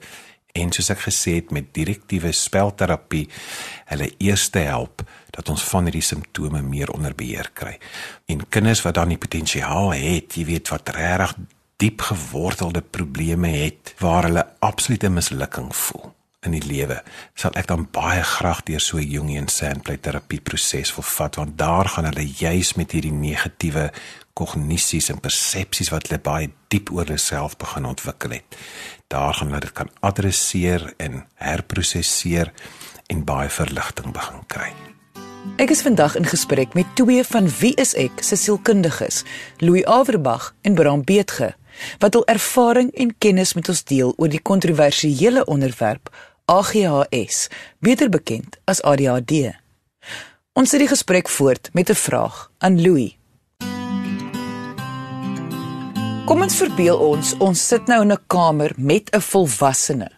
en 0.55 0.71
soos 0.75 0.91
ek 0.91 1.05
gesê 1.05 1.37
het 1.39 1.51
met 1.55 1.71
direktiewe 1.75 2.31
spelterapie 2.35 3.25
hulle 3.91 4.09
eers 4.19 4.49
te 4.51 4.63
help 4.67 5.03
dat 5.35 5.51
ons 5.51 5.63
van 5.71 5.87
hierdie 5.87 6.03
simptome 6.03 6.61
meer 6.63 6.91
onder 6.91 7.15
beheer 7.15 7.51
kry. 7.55 7.77
En 8.27 8.47
kinders 8.49 8.83
wat 8.83 8.99
dan 8.99 9.11
die 9.13 9.19
potensiaal 9.19 9.93
het, 9.95 10.35
jy 10.35 10.47
weet 10.47 10.71
wat 10.71 10.91
regtig 10.95 11.35
diep 11.81 12.03
gewortelde 12.11 12.83
probleme 12.83 13.51
het 13.63 13.95
waar 13.99 14.27
hulle 14.27 14.47
absolute 14.59 15.09
mislukking 15.09 15.71
voel 15.75 16.11
in 16.41 16.55
die 16.55 16.63
lewe 16.65 17.01
sal 17.37 17.53
ek 17.59 17.67
dan 17.69 17.83
baie 17.93 18.23
graag 18.25 18.63
deur 18.65 18.81
so 18.81 18.97
'n 18.97 19.05
Jungian 19.05 19.47
sandplay 19.47 19.97
terapie 19.97 20.41
proses 20.41 20.93
wil 20.95 21.05
vat 21.05 21.35
want 21.35 21.57
daar 21.57 21.87
gaan 21.87 22.05
hulle 22.09 22.25
juis 22.25 22.73
met 22.77 22.91
hierdie 22.91 23.13
negatiewe 23.13 23.91
kognisies 24.33 25.09
en 25.09 25.19
persepsies 25.19 25.91
wat 25.93 26.07
hulle 26.07 26.19
baie 26.19 26.49
diep 26.69 26.89
oor 26.91 27.05
hulle 27.05 27.17
self 27.17 27.57
begin 27.57 27.85
ontwikkel 27.85 28.31
het. 28.31 28.57
Daar 29.07 29.33
gaan 29.33 29.51
hulle 29.51 29.59
dit 29.59 29.73
kan 29.73 29.89
adresseer 29.99 30.93
en 30.97 31.25
herprosesseer 31.35 32.51
en 33.07 33.25
baie 33.25 33.49
verligting 33.49 34.13
begin 34.13 34.41
kry. 34.47 34.71
Ek 35.57 35.69
is 35.69 35.81
vandag 35.81 36.15
in 36.15 36.25
gesprek 36.25 36.73
met 36.73 36.95
twee 36.95 37.23
van 37.23 37.49
wie 37.59 37.73
is 37.81 37.93
ek 37.93 38.21
se 38.21 38.35
sielkundiges, 38.35 39.23
Louis 39.57 39.85
Averbag 39.85 40.53
en 40.61 40.73
Bram 40.73 41.03
Beetge, 41.03 41.53
wat 41.99 42.13
hul 42.13 42.25
ervaring 42.25 42.91
en 42.93 43.13
kennis 43.17 43.53
met 43.53 43.69
ons 43.69 43.83
deel 43.83 44.13
oor 44.17 44.29
die 44.29 44.41
kontroversiële 44.41 45.45
onderwerp 45.45 46.09
AGHS, 46.51 47.47
beter 47.79 48.09
bekend 48.11 48.57
as 48.67 48.81
ADHD. 48.83 49.53
Ons 50.51 50.73
sit 50.73 50.81
die 50.83 50.89
gesprek 50.91 51.29
voort 51.31 51.69
met 51.71 51.89
'n 51.89 51.95
vraag 51.95 52.51
aan 52.59 52.81
Louis. 52.81 53.15
Kom 56.27 56.41
ons 56.41 56.55
verbeel 56.55 56.97
ons 56.97 57.37
ons 57.39 57.67
sit 57.67 57.87
nou 57.87 58.01
in 58.01 58.11
'n 58.11 58.23
kamer 58.27 58.71
met 58.75 59.09
'n 59.15 59.21
volwassene 59.21 60.09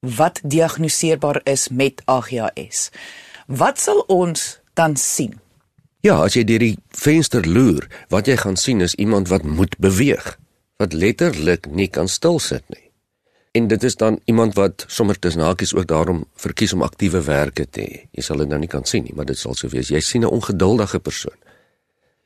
wat 0.00 0.40
diagnoseerbaar 0.44 1.40
is 1.44 1.68
met 1.68 2.02
AGHS. 2.04 2.90
Wat 3.46 3.80
sal 3.80 4.00
ons 4.06 4.60
dan 4.74 4.96
sien? 4.96 5.40
Ja, 6.00 6.22
as 6.24 6.34
jy 6.34 6.44
deur 6.44 6.58
die 6.58 6.78
venster 6.88 7.46
loer, 7.46 7.88
wat 8.08 8.26
jy 8.26 8.36
gaan 8.36 8.56
sien 8.56 8.80
is 8.80 8.94
iemand 8.94 9.28
wat 9.28 9.42
moet 9.42 9.78
beweeg, 9.78 10.38
wat 10.76 10.92
letterlik 10.92 11.66
nie 11.66 11.88
kan 11.88 12.08
stil 12.08 12.38
sit 12.38 12.64
nie. 12.68 12.91
En 13.52 13.66
dit 13.68 13.82
is 13.82 13.96
dan 13.96 14.20
iemand 14.24 14.54
wat 14.54 14.84
sommer 14.88 15.18
tussen 15.18 15.40
hakies 15.40 15.74
ook 15.74 15.86
daarom 15.86 16.24
verkies 16.34 16.72
om 16.72 16.82
aktiewe 16.82 17.22
werke 17.22 17.66
te 17.68 17.80
hê. 17.80 18.04
Jy 18.10 18.22
sal 18.24 18.40
dit 18.40 18.48
nou 18.48 18.58
nie 18.60 18.68
kan 18.68 18.84
sien 18.88 19.04
nie, 19.04 19.12
maar 19.14 19.28
dit 19.28 19.38
sal 19.38 19.52
so 19.54 19.68
wees. 19.68 19.90
Jy 19.92 20.00
sien 20.00 20.22
'n 20.24 20.32
ongeduldige 20.32 21.00
persoon. 21.00 21.36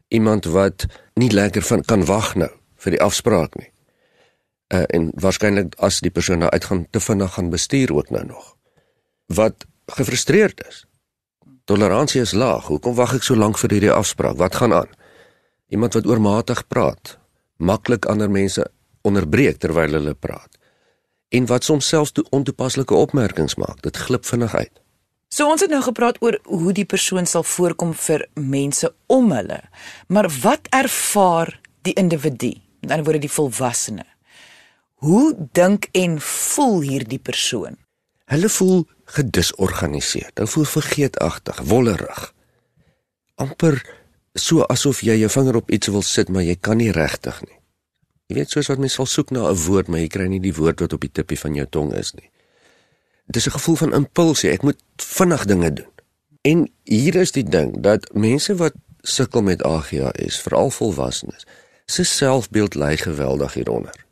Iemand 0.09 0.45
wat 0.45 0.87
nie 1.15 1.31
lekker 1.31 1.63
van 1.63 1.83
kan 1.83 2.05
wag 2.05 2.35
nou 2.35 2.51
vir 2.77 2.91
die 2.91 3.01
afspraak 3.03 3.55
nie. 3.59 3.71
Uh, 4.75 4.83
en 4.87 5.11
waarskynlik 5.15 5.75
as 5.79 6.01
die 6.01 6.11
persoon 6.11 6.39
nou 6.39 6.51
uitgaan 6.51 6.87
te 6.91 7.01
vinnig 7.01 7.33
gaan 7.33 7.51
bestuur 7.51 7.95
ook 7.95 8.11
nou 8.11 8.25
nog. 8.25 8.57
Wat 9.27 9.67
gefrustreerd 9.87 10.67
is. 10.69 10.87
Toleransie 11.65 12.21
is 12.21 12.33
laag. 12.33 12.67
Hoekom 12.67 12.95
wag 12.95 13.15
ek 13.15 13.23
so 13.23 13.35
lank 13.35 13.59
vir 13.59 13.71
hierdie 13.71 13.93
afspraak? 13.93 14.37
Wat 14.37 14.55
gaan 14.55 14.73
aan? 14.73 14.89
Iemand 15.69 15.95
wat 15.95 16.07
oormatig 16.07 16.69
praat, 16.69 17.19
maklik 17.57 18.05
ander 18.05 18.31
mense 18.31 18.71
onderbreek 19.03 19.59
terwyl 19.59 19.93
hulle 19.93 20.15
praat 20.15 20.57
en 21.29 21.47
wat 21.47 21.65
soms 21.65 21.89
selfs 21.89 22.13
toe 22.13 22.25
ontoepaslike 22.31 22.95
opmerkings 22.95 23.55
maak. 23.55 23.83
Dit 23.83 23.97
glip 23.97 24.25
vinnig 24.25 24.55
uit. 24.55 24.73
So 25.29 25.49
ons 25.51 25.61
het 25.61 25.71
nou 25.71 25.83
gepraat 25.83 26.21
oor 26.23 26.39
hoe 26.45 26.73
die 26.73 26.87
persoon 26.87 27.27
sal 27.27 27.43
voorkom 27.43 27.95
vir 27.95 28.29
mense 28.35 28.93
om 29.07 29.33
hulle. 29.35 29.61
Maar 30.09 30.31
wat 30.43 30.71
ervaar 30.71 31.61
die 31.83 31.97
individu? 31.99 32.55
Met 32.81 32.91
ander 32.91 33.05
woorde 33.05 33.25
die 33.27 33.33
volwassene. 33.33 34.07
Hoe 35.03 35.35
dink 35.53 35.89
en 35.93 36.21
voel 36.21 36.81
hierdie 36.81 37.19
persoon? 37.19 37.77
Hulle 38.31 38.49
voel 38.49 38.87
gedisorganiseerd. 39.05 40.33
Hulle 40.35 40.51
voel 40.51 40.65
vergeetachtig, 40.65 41.61
wollerig. 41.69 42.33
amper 43.37 43.83
so 44.37 44.65
asof 44.73 45.03
jy 45.05 45.17
jou 45.21 45.29
vinger 45.33 45.59
op 45.61 45.71
iets 45.73 45.91
wil 45.93 46.05
sit 46.05 46.31
maar 46.33 46.45
jy 46.45 46.57
kan 46.57 46.81
nie 46.81 46.93
regtig 46.93 47.41
nie. 47.45 47.56
Jy 48.27 48.41
weet 48.41 48.51
soos 48.51 48.67
wat 48.73 48.81
mens 48.83 48.97
sal 48.99 49.07
soek 49.07 49.31
na 49.31 49.47
'n 49.51 49.59
woord, 49.67 49.89
maar 49.89 50.01
jy 50.01 50.09
kry 50.09 50.27
nie 50.27 50.43
die 50.43 50.55
woord 50.55 50.81
wat 50.81 50.93
op 50.93 51.01
die 51.01 51.13
tippie 51.13 51.39
van 51.39 51.55
jou 51.55 51.67
tong 51.67 51.93
is 51.95 52.13
nie. 52.15 52.31
Dit 53.27 53.37
is 53.37 53.47
'n 53.47 53.59
gevoel 53.59 53.77
van 53.77 53.95
impulsie. 53.95 54.51
Ek 54.51 54.63
moet 54.63 54.83
vinnig 54.97 55.45
dinge 55.45 55.73
doen. 55.73 55.93
En 56.43 56.69
hier 56.85 57.15
is 57.15 57.33
die 57.33 57.45
ding 57.45 57.81
dat 57.81 58.15
mense 58.15 58.55
wat 58.55 58.75
sukkel 59.03 59.43
met 59.43 59.63
AGHS, 59.63 60.41
veral 60.41 60.71
volwassenes, 60.71 61.47
se 61.87 62.05
selfbeeld 62.05 62.75
lê 62.75 62.97
geweldig 62.97 63.55
hieronder. 63.55 64.05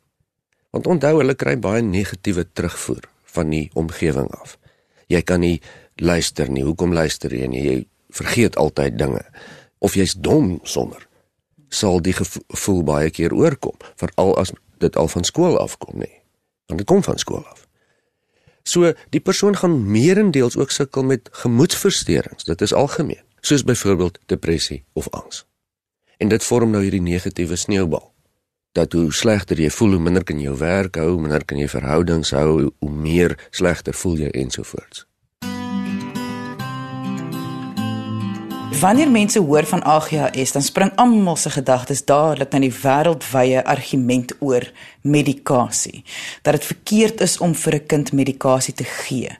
Want 0.71 0.87
onthou 0.87 1.19
hulle 1.19 1.35
kry 1.35 1.59
baie 1.59 1.83
negatiewe 1.83 2.47
terugvoer 2.53 3.03
van 3.23 3.51
die 3.51 3.71
omgewing 3.75 4.31
af. 4.31 4.59
Jy 5.07 5.23
kan 5.23 5.41
nie 5.41 5.61
luister 5.95 6.51
nie. 6.51 6.63
Hoekom 6.63 6.93
luister 6.93 7.35
jy 7.35 7.47
nie? 7.47 7.63
Jy 7.63 7.87
vergeet 8.09 8.57
altyd 8.57 8.99
dinge. 8.99 9.25
Of 9.79 9.95
jy's 9.95 10.15
dom 10.15 10.61
sonder 10.63 11.09
sal 11.75 12.01
die 12.03 12.15
gevoel 12.15 12.83
baie 12.87 13.11
keer 13.11 13.35
oorkom, 13.35 13.77
veral 14.01 14.35
as 14.41 14.53
dit 14.83 14.97
al 14.97 15.11
van 15.11 15.27
skool 15.27 15.59
af 15.59 15.77
kom, 15.83 15.99
nê. 15.99 16.11
Want 16.71 16.81
dit 16.81 16.89
kom 16.89 17.03
van 17.03 17.19
skool 17.19 17.45
af. 17.51 17.67
So 18.65 18.93
die 19.13 19.21
persoon 19.21 19.57
gaan 19.61 19.91
meerendeels 19.91 20.57
ook 20.57 20.71
sukkel 20.71 21.05
met 21.05 21.29
gemoedversteurings. 21.43 22.45
Dit 22.49 22.61
is 22.65 22.73
algemeen, 22.73 23.23
soos 23.41 23.65
byvoorbeeld 23.65 24.19
depressie 24.27 24.85
of 24.93 25.11
angs. 25.11 25.45
En 26.17 26.29
dit 26.29 26.45
vorm 26.45 26.71
nou 26.71 26.83
hierdie 26.83 27.03
negatiewe 27.03 27.57
sneeubal. 27.57 28.13
Dat 28.73 28.93
hoe 28.93 29.13
slegter 29.13 29.61
jy 29.61 29.69
voel, 29.71 29.99
hoe 29.99 30.03
minder 30.03 30.25
kan 30.25 30.39
jy 30.41 30.49
jou 30.49 30.57
werk 30.59 30.97
hou, 30.97 31.19
minder 31.21 31.45
kan 31.45 31.59
jy 31.61 31.69
verhoudings 31.69 32.33
hou, 32.35 32.71
hoe 32.79 32.91
meer 32.91 33.37
slegter 33.51 33.95
voel 33.95 34.17
jy 34.25 34.31
ensovoorts. 34.33 35.05
Wanneer 38.81 39.11
mense 39.11 39.39
hoor 39.39 39.65
van 39.65 39.85
AGHS, 39.85 40.53
dan 40.53 40.63
spring 40.63 40.93
almal 40.95 41.37
se 41.37 41.51
gedagtes 41.51 42.05
dadelik 42.05 42.51
na 42.53 42.59
die 42.59 42.73
wêreldwye 42.73 43.65
argument 43.65 44.35
oor 44.41 44.67
medikasie. 45.01 46.03
Dat 46.43 46.59
dit 46.59 46.65
verkeerd 46.65 47.21
is 47.21 47.39
om 47.39 47.55
vir 47.55 47.75
'n 47.75 47.87
kind 47.87 48.13
medikasie 48.13 48.75
te 48.75 48.85
gee. 48.85 49.31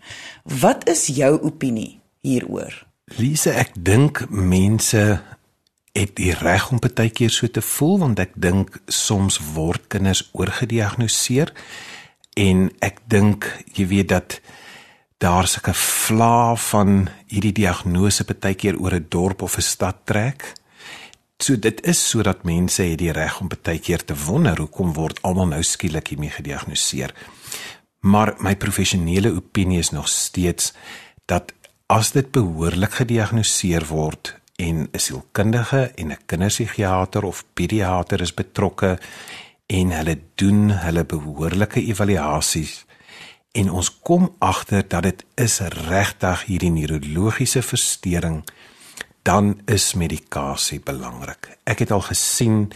Wat 0.43 0.89
is 0.89 1.07
jou 1.07 1.43
opinie 1.43 2.01
hieroor? 2.21 2.87
Lise, 3.05 3.51
ek 3.51 3.71
dink 3.75 4.27
mense 4.31 5.21
het 5.93 6.17
die 6.17 6.33
reg 6.33 6.71
om 6.71 6.79
baie 6.79 7.11
keer 7.11 7.31
so 7.31 7.47
te 7.47 7.63
voel 7.63 7.99
want 7.99 8.19
ek 8.19 8.33
dink 8.35 8.81
soms 8.87 9.39
word 9.55 9.87
kinders 9.87 10.25
oorgediagnoseer 10.33 11.53
en 12.35 12.71
ek 12.79 12.99
dink 13.07 13.47
jy 13.77 13.87
weet 13.87 14.09
dat 14.09 14.41
daar 15.25 15.47
sulke 15.49 15.73
vla 15.75 16.53
van 16.61 17.07
hierdie 17.33 17.55
diagnose 17.57 18.27
baie 18.29 18.57
keer 18.61 18.77
oor 18.77 18.95
'n 18.95 19.07
dorp 19.09 19.43
of 19.43 19.57
'n 19.57 19.69
stad 19.73 19.97
trek. 20.05 20.53
So 21.39 21.57
dit 21.59 21.87
is 21.87 22.09
sodat 22.09 22.45
mense 22.45 22.83
het 22.83 22.99
die 22.99 23.13
reg 23.13 23.41
om 23.41 23.49
baie 23.49 23.79
keer 23.79 24.05
te 24.05 24.15
wonder 24.27 24.59
hoekom 24.59 24.93
word 24.93 25.23
almal 25.23 25.47
nou 25.47 25.63
skielik 25.63 26.09
hiermee 26.09 26.31
gediagnoseer. 26.31 27.15
Maar 28.01 28.35
my 28.39 28.57
professionele 28.57 29.33
opinie 29.33 29.79
is 29.79 29.91
nog 29.91 30.09
steeds 30.09 30.73
dat 31.25 31.53
as 31.87 32.13
dit 32.13 32.31
behoorlik 32.31 32.93
gediagnoseer 32.93 33.87
word 33.87 34.41
en 34.57 34.89
'n 34.93 34.99
sielkundige 34.99 35.93
en 35.95 36.09
'n 36.13 36.25
kinderpsigiater 36.27 37.25
of 37.25 37.45
pediater 37.55 38.21
is 38.21 38.35
betrokke 38.35 38.99
en 39.67 39.91
hulle 39.91 40.19
doen 40.35 40.71
hulle 40.71 41.05
behoorlike 41.05 41.81
evaluasies 41.81 42.85
en 43.55 43.71
ons 43.71 43.91
kom 44.03 44.29
agter 44.39 44.83
dat 44.89 45.03
dit 45.07 45.25
is 45.39 45.61
regtig 45.87 46.45
hierdie 46.49 46.73
neurologiese 46.75 47.63
verstoring 47.63 48.43
dan 49.25 49.55
is 49.65 49.95
medikasie 49.97 50.81
belangrik. 50.85 51.49
Ek 51.65 51.81
het 51.81 51.93
al 51.95 52.03
gesien 52.05 52.67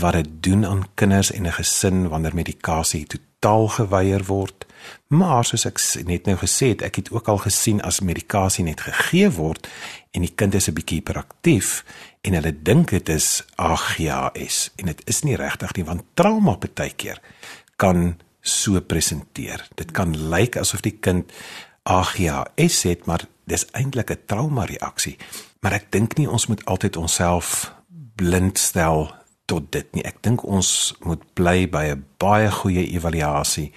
wat 0.00 0.16
dit 0.16 0.30
doen 0.46 0.64
aan 0.66 0.86
kinders 0.94 1.32
en 1.32 1.46
'n 1.46 1.52
gesin 1.52 2.08
wanneer 2.08 2.34
medikasie 2.34 3.06
totaal 3.06 3.68
geweier 3.68 4.24
word. 4.24 4.66
Maar 5.06 5.44
soos 5.44 5.66
ek 5.66 5.78
net 6.06 6.24
nou 6.24 6.36
gesê 6.36 6.68
het, 6.72 6.82
ek 6.82 6.96
het 6.96 7.10
ook 7.10 7.28
al 7.28 7.38
gesien 7.38 7.82
as 7.82 8.00
medikasie 8.00 8.64
net 8.64 8.80
gegee 8.80 9.30
word 9.30 9.68
en 10.10 10.20
die 10.20 10.34
kind 10.34 10.54
is 10.54 10.68
'n 10.68 10.74
bietjie 10.74 10.96
hiperaktief 10.96 11.84
en 12.20 12.32
hulle 12.32 12.62
dink 12.62 12.90
dit 12.90 13.08
is 13.08 13.44
AGHS 13.56 14.70
en 14.76 14.86
dit 14.86 15.02
is 15.04 15.22
nie 15.22 15.36
regtig 15.36 15.72
nie 15.72 15.84
want 15.84 16.02
trauma 16.14 16.56
baie 16.74 16.92
keer 16.96 17.20
kan 17.76 18.16
so 18.40 18.80
presenteer. 18.80 19.68
Dit 19.74 19.90
kan 19.90 20.16
lyk 20.30 20.56
asof 20.56 20.80
die 20.80 20.98
kind 21.00 21.32
AGHS 21.82 22.82
het, 22.82 23.06
maar 23.06 23.24
dis 23.44 23.66
eintlik 23.72 24.10
'n 24.10 24.22
trauma 24.26 24.64
reaksie. 24.64 25.16
Maar 25.60 25.72
ek 25.72 25.90
dink 25.90 26.16
nie 26.16 26.30
ons 26.30 26.46
moet 26.46 26.64
altyd 26.64 26.96
onsself 26.96 27.72
blind 28.16 28.58
stel 28.58 29.14
tot 29.44 29.72
dit 29.72 29.94
nie. 29.94 30.04
Ek 30.04 30.22
dink 30.22 30.44
ons 30.44 30.94
moet 31.00 31.22
bly 31.34 31.68
by 31.68 31.84
'n 31.90 32.04
baie 32.18 32.50
goeie 32.50 32.86
evaluasie 32.86 33.72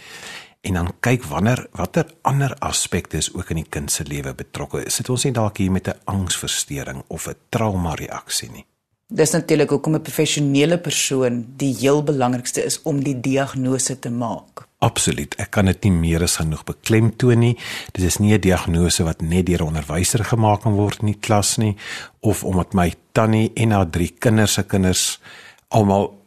en 0.62 0.74
dan 0.74 0.94
kyk 1.00 1.24
wanneer 1.24 1.68
watter 1.72 2.06
ander 2.22 2.56
aspekte 2.60 3.18
is 3.18 3.34
ook 3.34 3.50
in 3.50 3.56
die 3.56 3.70
kind 3.70 3.92
se 3.92 4.04
lewe 4.04 4.34
betrokke. 4.34 4.90
Sit 4.90 5.10
ons 5.10 5.24
nie 5.24 5.34
dalk 5.34 5.58
hier 5.58 5.72
met 5.72 5.88
'n 5.88 6.00
angsversteuring 6.06 7.04
of 7.08 7.28
'n 7.28 7.36
trauma 7.50 7.94
reaksie 7.94 8.52
nie. 8.52 8.66
Dis 9.14 9.32
natuurlik 9.32 9.70
hoekom 9.70 9.94
'n 9.96 10.02
professionele 10.02 10.78
persoon 10.78 11.46
die 11.58 11.76
heel 11.76 12.04
belangrikste 12.04 12.64
is 12.64 12.82
om 12.82 13.04
die 13.04 13.20
diagnose 13.20 14.00
te 14.00 14.10
maak. 14.10 14.68
Absoluut. 14.78 15.36
Ek 15.36 15.52
kan 15.52 15.66
dit 15.66 15.84
nie 15.84 15.92
meer 15.92 16.22
as 16.22 16.36
genoeg 16.36 16.64
beklemtoon 16.64 17.40
nie. 17.40 17.58
Dit 17.92 18.04
is 18.04 18.18
nie 18.18 18.34
'n 18.34 18.40
diagnose 18.40 19.04
wat 19.04 19.22
net 19.22 19.46
deur 19.46 19.62
'n 19.62 19.68
onderwyser 19.68 20.26
gemaak 20.26 20.62
kan 20.62 20.74
word 20.74 21.00
in 21.00 21.06
die 21.06 21.20
klas 21.20 21.58
nie 21.58 21.76
of 22.20 22.44
omdat 22.44 22.74
my 22.74 22.94
tannie 23.12 23.52
en 23.54 23.72
haar 23.72 23.90
drie 23.90 24.14
kinders 24.20 24.54
se 24.54 24.64
kinders 24.64 25.20
almal 25.68 26.20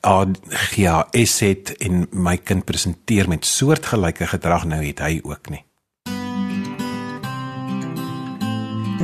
ADHS 0.00 1.40
het 1.40 1.76
en 1.76 2.06
my 2.10 2.36
kind 2.36 2.64
presenteer 2.64 3.28
met 3.28 3.46
soortgelyke 3.46 4.26
gedrag 4.26 4.64
nou 4.64 4.84
het 4.84 4.98
hy 4.98 5.20
ook 5.22 5.50
nie. 5.50 5.64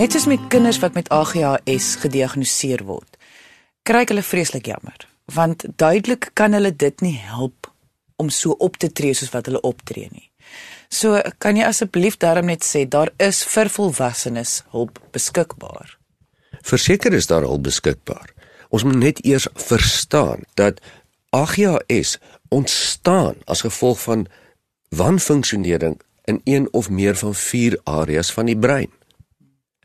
Net 0.00 0.12
soos 0.12 0.26
met 0.26 0.40
kinders 0.48 0.78
wat 0.78 0.94
met 0.94 1.08
ADHS 1.08 1.96
gediagnoseer 2.00 2.84
word, 2.88 3.09
kry 3.90 4.06
hulle 4.06 4.22
vreeslik 4.22 4.68
jammer, 4.70 5.06
want 5.34 5.64
duidelik 5.76 6.30
kan 6.38 6.54
hulle 6.54 6.70
dit 6.76 7.02
nie 7.02 7.16
help 7.18 7.70
om 8.22 8.28
so 8.30 8.54
op 8.62 8.76
te 8.78 8.90
tree 8.92 9.16
soos 9.16 9.32
wat 9.34 9.48
hulle 9.50 9.62
optree 9.66 10.10
nie. 10.12 10.28
So 10.90 11.18
kan 11.42 11.58
jy 11.58 11.66
asseblief 11.66 12.18
daarom 12.22 12.50
net 12.50 12.66
sê 12.66 12.84
daar 12.86 13.10
is 13.22 13.42
vir 13.46 13.70
volwassenes 13.70 14.60
hulp 14.74 14.98
beskikbaar. 15.14 15.96
Verseker 16.66 17.14
is 17.16 17.30
daar 17.30 17.46
hulp 17.46 17.64
beskikbaar. 17.66 18.34
Ons 18.70 18.84
moet 18.86 18.98
net 19.00 19.24
eers 19.26 19.48
verstaan 19.54 20.44
dat 20.60 20.82
AGHS 21.34 22.18
ontstaan 22.50 23.38
as 23.46 23.64
gevolg 23.66 24.02
van 24.02 24.26
wanfunksionering 24.94 25.98
in 26.30 26.40
een 26.44 26.68
of 26.74 26.90
meer 26.90 27.16
van 27.16 27.34
vier 27.34 27.78
areas 27.84 28.30
van 28.34 28.50
die 28.50 28.58
brein. 28.58 28.90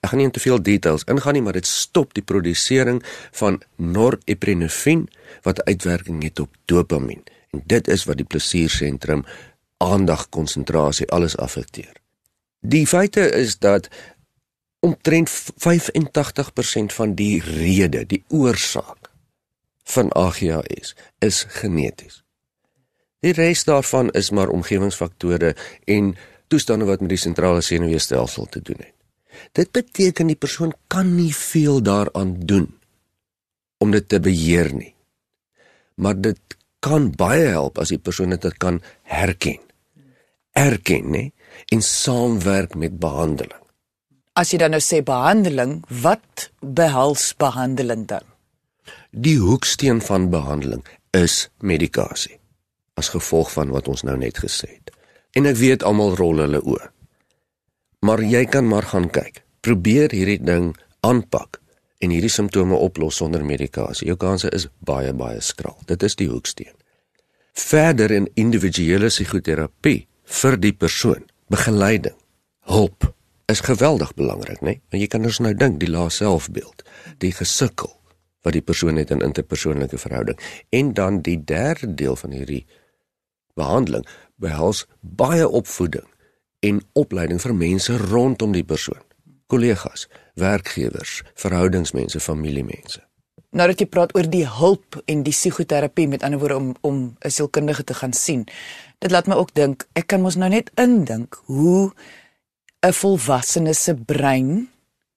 Ek 0.06 0.12
gaan 0.12 0.22
nie 0.22 0.28
in 0.30 0.36
te 0.36 0.44
veel 0.44 0.62
details 0.62 1.04
ingaan 1.10 1.34
nie, 1.34 1.42
maar 1.42 1.58
dit 1.58 1.66
stop 1.66 2.12
die 2.14 2.22
produsering 2.22 3.00
van 3.40 3.58
norepinefrine 3.82 5.08
wat 5.48 5.64
uitwerking 5.66 6.22
het 6.24 6.40
op 6.44 6.52
dopamien 6.70 7.24
en 7.56 7.64
dit 7.66 7.88
is 7.90 8.04
wat 8.06 8.20
die 8.22 8.28
plesiersentrum 8.30 9.24
aandag, 9.82 10.28
konsentrasie 10.30 11.08
alles 11.10 11.38
affekteer. 11.42 11.96
Die 12.62 12.86
feite 12.88 13.24
is 13.34 13.58
dat 13.60 13.90
omtrent 14.86 15.32
85% 15.66 16.94
van 16.94 17.16
die 17.18 17.42
rede, 17.42 18.06
die 18.06 18.24
oorsaak 18.30 19.10
van 19.84 20.14
AGHS 20.14 20.94
is 21.20 21.46
geneties. 21.58 22.22
Die 23.26 23.34
res 23.34 23.64
daarvan 23.66 24.12
is 24.14 24.30
maar 24.30 24.54
omgewingsfaktore 24.54 25.56
en 25.90 26.14
toestande 26.48 26.86
wat 26.86 27.02
met 27.02 27.10
die 27.10 27.22
sentrale 27.22 27.62
senuweestelsel 27.62 28.46
te 28.46 28.62
doen 28.62 28.78
het. 28.86 28.95
Dit 29.58 29.72
beteken 29.76 30.32
die 30.32 30.40
persoon 30.40 30.74
kan 30.88 31.16
nie 31.16 31.34
veel 31.36 31.82
daaraan 31.84 32.36
doen 32.46 32.70
om 33.84 33.92
dit 33.92 34.08
te 34.10 34.20
beheer 34.20 34.72
nie. 34.74 34.94
Maar 35.96 36.16
dit 36.22 36.58
kan 36.80 37.10
baie 37.18 37.48
help 37.50 37.80
as 37.82 37.92
die 37.94 38.02
persoon 38.02 38.36
dit 38.36 38.58
kan 38.62 38.82
herken. 39.04 39.60
Erken, 40.56 41.12
nê, 41.12 41.24
en 41.74 41.82
saamwerk 41.84 42.76
met 42.80 43.00
behandeling. 43.00 43.62
As 44.36 44.52
jy 44.52 44.60
dan 44.60 44.76
nou 44.76 44.82
sê 44.84 45.02
behandeling, 45.04 45.80
wat 46.04 46.50
behels 46.60 47.34
behandeling 47.40 48.06
dan? 48.08 48.24
Die 49.12 49.38
hoeksteen 49.40 50.02
van 50.04 50.30
behandeling 50.32 50.84
is 51.16 51.48
medikasie 51.60 52.40
as 52.96 53.12
gevolg 53.12 53.52
van 53.52 53.72
wat 53.76 53.88
ons 53.92 54.06
nou 54.08 54.16
net 54.20 54.38
gesê 54.40 54.70
het. 54.72 54.92
En 55.36 55.48
ek 55.50 55.58
weet 55.60 55.84
almal 55.84 56.16
rol 56.16 56.40
hulle 56.44 56.62
oë. 56.64 56.86
Maar 58.06 58.22
jy 58.22 58.44
kan 58.46 58.68
maar 58.70 58.86
gaan 58.86 59.08
kyk. 59.10 59.42
Probeer 59.66 60.14
hierdie 60.14 60.42
ding 60.46 60.76
aanpak 61.02 61.58
en 62.04 62.12
hierdie 62.14 62.30
simptome 62.30 62.78
oplos 62.78 63.18
sonder 63.18 63.42
medikasie. 63.42 64.06
Jou 64.12 64.18
kanse 64.22 64.52
is 64.54 64.68
baie 64.86 65.14
baie 65.18 65.42
skraal. 65.42 65.80
Dit 65.90 66.06
is 66.06 66.18
die 66.20 66.30
hoeksteen. 66.30 66.76
Verder 67.56 68.12
in 68.14 68.28
individuele 68.38 69.10
psigoterapie 69.10 70.06
vir 70.42 70.58
die 70.62 70.74
persoon, 70.74 71.26
begeleiding, 71.50 72.18
hulp 72.70 73.10
is 73.50 73.62
geweldig 73.66 74.14
belangrik, 74.18 74.62
né? 74.62 74.76
Nee? 74.76 74.82
Want 74.92 75.02
jy 75.02 75.10
kan 75.10 75.26
ons 75.26 75.42
nou 75.42 75.54
dink 75.58 75.80
die 75.82 75.90
lae 75.90 76.10
selfbeeld, 76.14 76.86
die 77.22 77.34
gesukkel 77.34 77.94
wat 78.46 78.54
die 78.54 78.66
persoon 78.66 79.00
het 79.02 79.14
in 79.14 79.26
interpersoonlike 79.26 79.98
verhouding 79.98 80.38
en 80.70 80.94
dan 80.94 81.24
die 81.26 81.40
derde 81.42 81.94
deel 81.98 82.18
van 82.20 82.34
hierdie 82.38 82.66
behandeling 83.58 84.06
behels 84.42 84.84
baie 85.02 85.48
opvoeding 85.48 86.06
en 86.66 86.82
opleiding 86.94 87.42
vir 87.42 87.54
mense 87.56 87.98
rondom 88.10 88.54
die 88.56 88.66
persoon, 88.66 89.02
kollegas, 89.52 90.08
werkgewers, 90.40 91.22
verhoudingsmense, 91.36 92.20
familiemense. 92.20 93.04
Nou 93.56 93.70
dat 93.72 93.80
jy 93.80 93.88
praat 93.88 94.12
oor 94.18 94.28
die 94.28 94.44
hulp 94.58 94.98
en 95.08 95.22
die 95.24 95.34
psigoterapie 95.36 96.10
met 96.12 96.26
ander 96.28 96.42
woorde 96.42 96.58
om 96.60 96.76
om 96.82 96.98
'n 97.24 97.32
sielkundige 97.32 97.84
te 97.84 97.94
gaan 97.94 98.14
sien. 98.14 98.48
Dit 99.00 99.12
laat 99.12 99.28
my 99.28 99.36
ook 99.36 99.54
dink, 99.54 99.88
ek 99.94 100.08
kan 100.08 100.22
mos 100.22 100.36
nou 100.36 100.50
net 100.50 100.72
indink 100.76 101.42
hoe 101.46 101.92
'n 102.82 102.94
volwassene 102.94 103.74
se 103.74 103.96
brein 103.96 104.70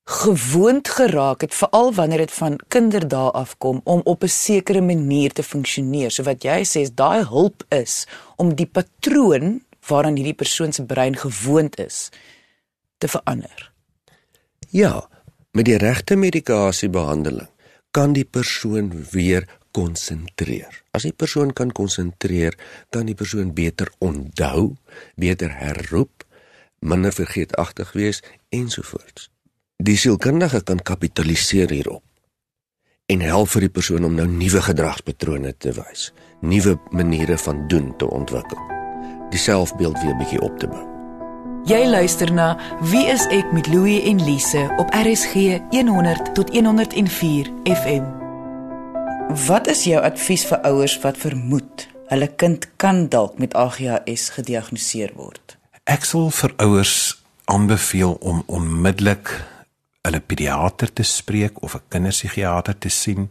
gewoond 0.08 0.88
geraak 0.88 1.40
het 1.40 1.54
veral 1.54 1.92
wanneer 1.94 2.18
dit 2.18 2.32
van 2.32 2.60
kinderdae 2.68 3.30
afkom 3.30 3.80
om 3.84 4.00
op 4.04 4.22
'n 4.22 4.28
sekere 4.28 4.80
manier 4.80 5.32
te 5.32 5.42
funksioneer. 5.42 6.10
So 6.10 6.22
wat 6.22 6.42
jy 6.42 6.64
sê 6.64 6.80
is 6.80 6.94
daai 6.94 7.24
hulp 7.24 7.64
is 7.68 8.06
om 8.36 8.54
die 8.54 8.66
patroon 8.66 9.62
waaraan 9.88 10.16
hierdie 10.16 10.36
persoon 10.36 10.72
se 10.72 10.84
brein 10.84 11.16
gewoond 11.16 11.78
is 11.80 12.08
te 12.98 13.08
verander. 13.08 13.72
Ja, 14.68 15.08
met 15.52 15.64
die 15.64 15.78
regte 15.80 16.16
medikasiebehandeling 16.16 17.48
kan 17.90 18.12
die 18.12 18.24
persoon 18.24 18.92
weer 19.10 19.48
konsentreer. 19.72 20.82
As 20.90 21.06
die 21.06 21.14
persoon 21.16 21.52
kan 21.52 21.72
konsentreer, 21.72 22.56
kan 22.90 23.08
die 23.08 23.16
persoon 23.16 23.54
beter 23.54 23.90
onthou, 23.98 24.76
beter 25.16 25.54
herroep, 25.60 26.24
minder 26.78 27.12
vergeetachtig 27.12 27.92
wees 27.92 28.22
ensovoorts. 28.54 29.30
Die 29.78 29.96
sielkundige 29.96 30.62
kan 30.66 30.82
kapitaliseer 30.82 31.70
hierop 31.70 32.04
en 33.08 33.22
help 33.24 33.48
vir 33.54 33.64
die 33.64 33.72
persoon 33.72 34.04
om 34.04 34.18
nou 34.18 34.26
nuwe 34.28 34.60
gedragspatrone 34.66 35.54
te 35.56 35.72
wys, 35.72 36.10
nuwe 36.44 36.76
maniere 36.92 37.38
van 37.40 37.64
doen 37.72 37.94
te 37.96 38.10
ontwikkel. 38.10 38.77
Die 39.30 39.38
selfbeeld 39.38 40.00
weer 40.02 40.16
bietjie 40.16 40.40
op 40.40 40.58
te 40.58 40.68
bou. 40.68 40.84
Jy 41.68 41.82
luister 41.86 42.30
na 42.32 42.54
Wie 42.80 43.04
is 43.12 43.26
ek 43.34 43.50
met 43.52 43.66
Louie 43.68 44.00
en 44.08 44.22
Lise 44.24 44.62
op 44.80 44.88
RSG 44.94 45.58
100 45.74 46.34
tot 46.34 46.50
104 46.54 47.50
FM. 47.64 48.06
Wat 49.46 49.68
is 49.68 49.84
jou 49.84 50.00
advies 50.00 50.46
vir 50.48 50.62
ouers 50.64 50.96
wat 51.02 51.20
vermoed 51.20 51.88
hulle 52.08 52.30
kind 52.40 52.64
kan 52.80 53.08
dalk 53.12 53.36
met 53.36 53.52
AGHS 53.52 54.30
gediagnoseer 54.38 55.12
word? 55.18 55.58
Ek 55.84 56.08
sal 56.08 56.30
vir 56.32 56.54
ouers 56.64 56.96
aanbeveel 57.52 58.16
om 58.20 58.40
onmiddellik 58.46 59.34
hulle 60.08 60.20
pediater 60.24 60.88
te 60.92 61.04
spreek 61.04 61.60
of 61.62 61.74
'n 61.74 61.84
kinderpsigiater 61.88 62.78
te 62.78 62.88
sien 62.88 63.28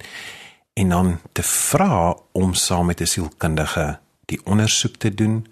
en 0.73 0.89
dan 0.89 1.19
te 1.33 1.43
vra 1.43 2.15
om 2.31 2.53
saam 2.53 2.86
met 2.86 3.01
'n 3.01 3.05
sielkundige 3.05 3.99
die 4.25 4.39
ondersoek 4.45 4.95
te 4.95 5.13
doen 5.13 5.47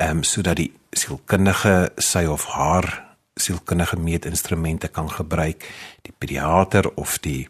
ehm 0.00 0.16
um, 0.16 0.22
sodat 0.24 0.56
die 0.56 0.72
sielkundige 0.96 1.92
sy 2.00 2.24
of 2.24 2.46
haar 2.54 2.88
sielkundige 3.36 3.96
meetinstrumente 3.96 4.88
kan 4.88 5.10
gebruik 5.10 5.66
die 6.02 6.14
pediater 6.18 6.88
of 6.96 7.18
die 7.18 7.48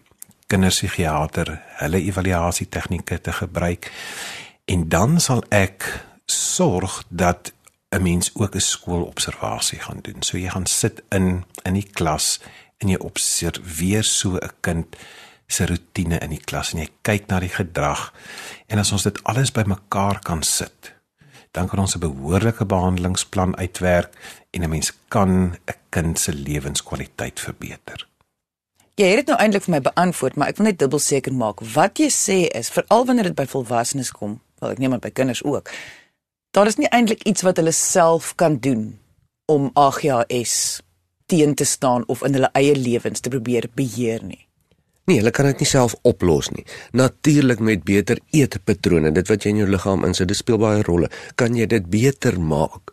kinderpsigiater 0.50 1.52
hulle 1.78 2.02
evaluasie 2.02 2.66
tegnieke 2.68 3.20
te 3.20 3.32
gebruik 3.32 3.90
en 4.66 4.88
dan 4.88 5.20
sal 5.22 5.44
ek 5.54 5.86
sorg 6.26 7.02
dat 7.08 7.52
'n 7.90 8.02
mens 8.02 8.30
ook 8.34 8.54
'n 8.54 8.60
skoolobservasie 8.60 9.78
gaan 9.78 10.00
doen. 10.02 10.22
So 10.22 10.38
jy 10.38 10.48
gaan 10.48 10.66
sit 10.66 11.02
in 11.08 11.44
in 11.62 11.74
die 11.74 11.90
klas 11.92 12.40
en 12.78 12.88
jy 12.88 12.96
observeer 12.96 14.04
so 14.04 14.36
'n 14.36 14.50
kind 14.60 14.96
se 15.46 15.66
rotine 15.66 16.18
in 16.18 16.30
die 16.30 16.44
klas 16.44 16.72
en 16.72 16.78
jy 16.78 16.88
kyk 17.02 17.26
na 17.26 17.40
die 17.40 17.54
gedrag 17.54 18.12
en 18.66 18.78
as 18.78 18.92
ons 18.92 19.02
dit 19.02 19.24
alles 19.24 19.52
bymekaar 19.52 20.18
kan 20.18 20.42
sit 20.42 20.94
dan 21.50 21.68
kan 21.68 21.78
ons 21.78 21.94
'n 21.94 21.98
behoorlike 21.98 22.64
behandelingsplan 22.64 23.56
uitwerk 23.56 24.10
en 24.50 24.62
'n 24.62 24.68
mens 24.68 24.92
kan 25.08 25.30
'n 25.66 25.78
kind 25.88 26.18
se 26.18 26.32
lewenskwaliteit 26.32 27.40
verbeter. 27.40 28.08
Jy 28.94 29.06
het 29.06 29.16
dit 29.16 29.26
nou 29.26 29.38
eintlik 29.38 29.62
vir 29.62 29.74
my 29.74 29.80
beantwoord, 29.80 30.36
maar 30.36 30.48
ek 30.48 30.56
wil 30.56 30.66
net 30.66 30.78
dubbel 30.78 30.98
seker 30.98 31.34
maak. 31.34 31.60
Wat 31.60 31.98
jy 31.98 32.10
sê 32.10 32.48
is 32.58 32.68
veral 32.68 33.06
wanneer 33.06 33.24
dit 33.24 33.34
by 33.34 33.46
volwassenes 33.46 34.10
kom, 34.10 34.40
wel 34.58 34.70
ek 34.70 34.78
neem 34.78 34.92
aan 34.92 35.00
by 35.00 35.10
kinders 35.10 35.44
ook. 35.44 35.70
Daar 36.50 36.66
is 36.66 36.76
nie 36.76 36.88
eintlik 36.88 37.22
iets 37.22 37.42
wat 37.42 37.56
hulle 37.56 37.72
self 37.72 38.34
kan 38.34 38.58
doen 38.58 38.98
om 39.46 39.70
AGHS 39.72 40.82
teen 41.26 41.54
te 41.54 41.64
staan 41.64 42.04
of 42.06 42.22
in 42.22 42.32
hulle 42.32 42.50
eie 42.52 42.76
lewens 42.76 43.20
te 43.20 43.28
probeer 43.28 43.70
beheer 43.74 44.24
nie. 44.24 44.49
Nee, 45.10 45.18
hulle 45.18 45.32
kan 45.34 45.48
dit 45.48 45.64
nie 45.64 45.66
self 45.66 45.96
oplos 46.06 46.52
nie. 46.54 46.62
Natuurlik 46.94 47.58
met 47.66 47.80
beter 47.82 48.20
eetpatrone, 48.30 49.10
dit 49.10 49.26
wat 49.26 49.42
jy 49.42 49.50
in 49.50 49.62
jou 49.64 49.66
liggaam 49.66 50.04
insit, 50.06 50.28
dit 50.30 50.38
speel 50.38 50.60
baie 50.62 50.84
rolle. 50.86 51.08
Kan 51.34 51.56
jy 51.58 51.64
dit 51.66 51.88
beter 51.90 52.36
maak? 52.38 52.92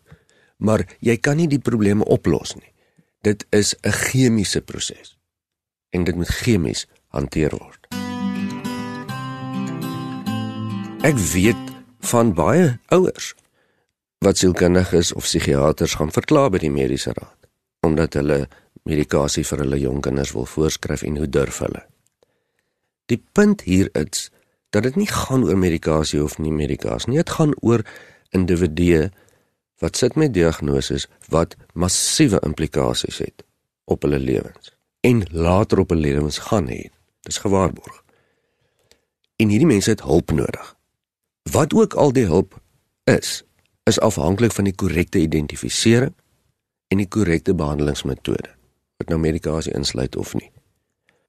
Maar 0.58 0.82
jy 1.06 1.14
kan 1.22 1.38
nie 1.38 1.46
die 1.52 1.62
probleme 1.62 2.08
oplos 2.10 2.56
nie. 2.58 2.72
Dit 3.22 3.46
is 3.54 3.76
'n 3.84 3.92
chemiese 3.92 4.62
proses. 4.62 5.18
En 5.94 6.04
dit 6.04 6.16
moet 6.16 6.28
chemies 6.28 6.88
hanteer 7.14 7.54
word. 7.54 7.86
Ek 11.06 11.18
weet 11.34 11.64
van 12.00 12.34
baie 12.34 12.80
ouers 12.90 13.36
wat 14.26 14.38
sielkundig 14.38 14.94
is 14.94 15.14
of 15.14 15.24
psigiaters 15.24 15.94
gaan 15.94 16.12
verklaar 16.12 16.50
by 16.50 16.58
die 16.58 16.72
mediese 16.72 17.14
raad 17.14 17.38
omdat 17.82 18.14
hulle 18.14 18.48
medikasie 18.84 19.46
vir 19.46 19.60
hulle 19.60 19.80
jong 19.80 20.02
kinders 20.02 20.34
wil 20.34 20.46
voorskryf 20.46 21.04
en 21.04 21.18
hoe 21.18 21.30
durf 21.30 21.60
hulle? 21.60 21.86
Die 23.08 23.24
punt 23.32 23.64
hier 23.68 23.90
is 23.96 24.28
dat 24.76 24.84
dit 24.84 24.96
nie 25.00 25.08
gaan 25.08 25.46
oor 25.48 25.58
medikasie 25.58 26.20
of 26.24 26.38
nie 26.44 26.52
medikasie 26.52 27.14
nie. 27.14 27.22
Dit 27.24 27.36
gaan 27.38 27.56
oor 27.64 27.86
individue 28.36 29.08
wat 29.80 29.98
sit 29.98 30.16
met 30.16 30.34
diagnoses 30.34 31.08
wat 31.32 31.56
massiewe 31.74 32.42
implikasies 32.44 33.22
het 33.24 33.46
op 33.86 34.04
hulle 34.04 34.20
lewens 34.20 34.74
en 35.08 35.24
later 35.32 35.80
op 35.80 35.94
hulle 35.94 36.10
lewens 36.10 36.40
gaan 36.50 36.68
hê. 36.68 36.90
Dis 37.24 37.40
gewaarborg. 37.44 38.04
En 39.38 39.52
hierdie 39.54 39.70
mense 39.70 39.90
het 39.90 40.02
hulp 40.02 40.32
nodig. 40.32 40.74
Wat 41.52 41.74
ook 41.74 41.94
al 41.94 42.12
die 42.12 42.26
hulp 42.26 42.58
is, 43.04 43.44
is 43.88 44.00
afhanklik 44.00 44.52
van 44.52 44.68
die 44.68 44.76
korrekte 44.76 45.20
identifisering 45.20 46.16
en 46.88 47.00
die 47.00 47.08
korrekte 47.08 47.56
behandelingsmetode. 47.56 48.52
Wat 48.98 49.12
nou 49.14 49.20
medikasie 49.22 49.76
insluit 49.78 50.16
of 50.16 50.34
nie. 50.36 50.52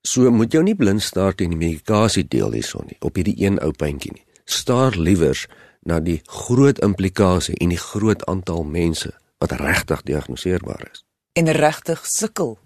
So 0.09 0.31
moet 0.33 0.53
jou 0.53 0.62
nie 0.64 0.77
blind 0.79 1.03
staar 1.05 1.35
teen 1.35 1.53
die 1.53 1.61
medikasie 1.61 2.25
deel 2.25 2.55
hierson 2.57 2.87
nie, 2.88 3.01
op 3.05 3.18
hierdie 3.18 3.37
een 3.42 3.59
ou 3.64 3.73
puntjie 3.77 4.14
nie. 4.14 4.25
Staar 4.49 4.97
liewers 4.97 5.47
na 5.85 6.01
die 6.01 6.21
groot 6.25 6.81
implikasie 6.85 7.59
en 7.61 7.75
die 7.75 7.83
groot 7.83 8.25
aantal 8.31 8.64
mense 8.64 9.12
wat 9.42 9.53
regtig 9.61 10.03
diagnoseerbaar 10.09 10.88
is 10.92 11.05
en 11.38 11.47
regtig 11.55 12.07
sukkel 12.07 12.59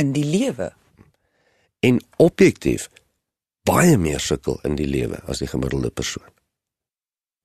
in 0.00 0.12
die 0.16 0.24
lewe. 0.24 0.72
En 1.84 2.00
objektief 2.16 2.88
baie 3.68 3.96
meer 4.00 4.20
sukkel 4.20 4.60
in 4.64 4.74
die 4.78 4.88
lewe 4.88 5.20
as 5.28 5.38
die 5.42 5.48
gemiddelde 5.50 5.90
persoon. 5.90 6.28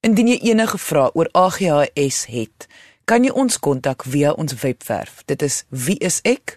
Indien 0.06 0.28
jy 0.32 0.40
enige 0.52 0.78
vrae 0.80 1.12
oor 1.18 1.30
AGHS 1.36 2.26
het, 2.32 2.68
kan 3.10 3.24
jy 3.26 3.32
ons 3.36 3.60
kontak 3.60 4.04
via 4.08 4.32
ons 4.32 4.54
webwerf. 4.62 5.24
Dit 5.28 5.42
is 5.44 5.66
wieisek.co.za 5.70 6.54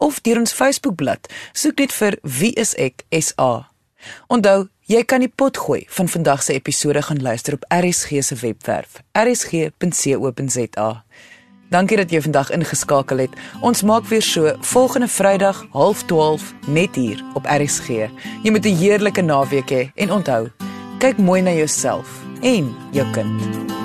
of 0.00 0.20
deur 0.24 0.40
ons 0.40 0.56
Facebookblad. 0.56 1.28
Soek 1.52 1.78
net 1.78 1.92
vir 1.92 2.16
Wie 2.22 2.52
is 2.58 2.74
ek 2.80 3.04
SA. 3.12 3.68
Onthou, 4.32 4.68
jy 4.88 5.02
kan 5.04 5.20
die 5.20 5.28
pot 5.28 5.60
gooi 5.60 5.84
van 5.92 6.08
vandag 6.08 6.42
se 6.42 6.56
episode 6.56 7.02
gaan 7.06 7.22
luister 7.22 7.58
op 7.58 7.66
RSG 7.68 8.24
se 8.24 8.38
webwerf, 8.40 9.02
rsg.co.za. 9.12 10.90
Dankie 11.70 12.00
dat 12.00 12.10
jy 12.10 12.18
vandag 12.24 12.50
ingeskakel 12.50 13.22
het. 13.26 13.36
Ons 13.62 13.84
maak 13.86 14.08
weer 14.10 14.24
so 14.26 14.50
volgende 14.72 15.08
Vrydag 15.08 15.62
12:30 15.70 16.66
net 16.66 16.94
hier 16.98 17.22
op 17.34 17.46
RSG. 17.46 18.10
Jy 18.42 18.50
moet 18.50 18.66
'n 18.66 18.76
heerlike 18.76 19.22
naweek 19.22 19.70
hê 19.70 19.84
he, 19.84 19.90
en 19.94 20.10
onthou, 20.10 20.50
kyk 20.98 21.18
mooi 21.18 21.42
na 21.42 21.52
jouself 21.52 22.08
en 22.42 22.74
jou 22.92 23.06
kind. 23.12 23.79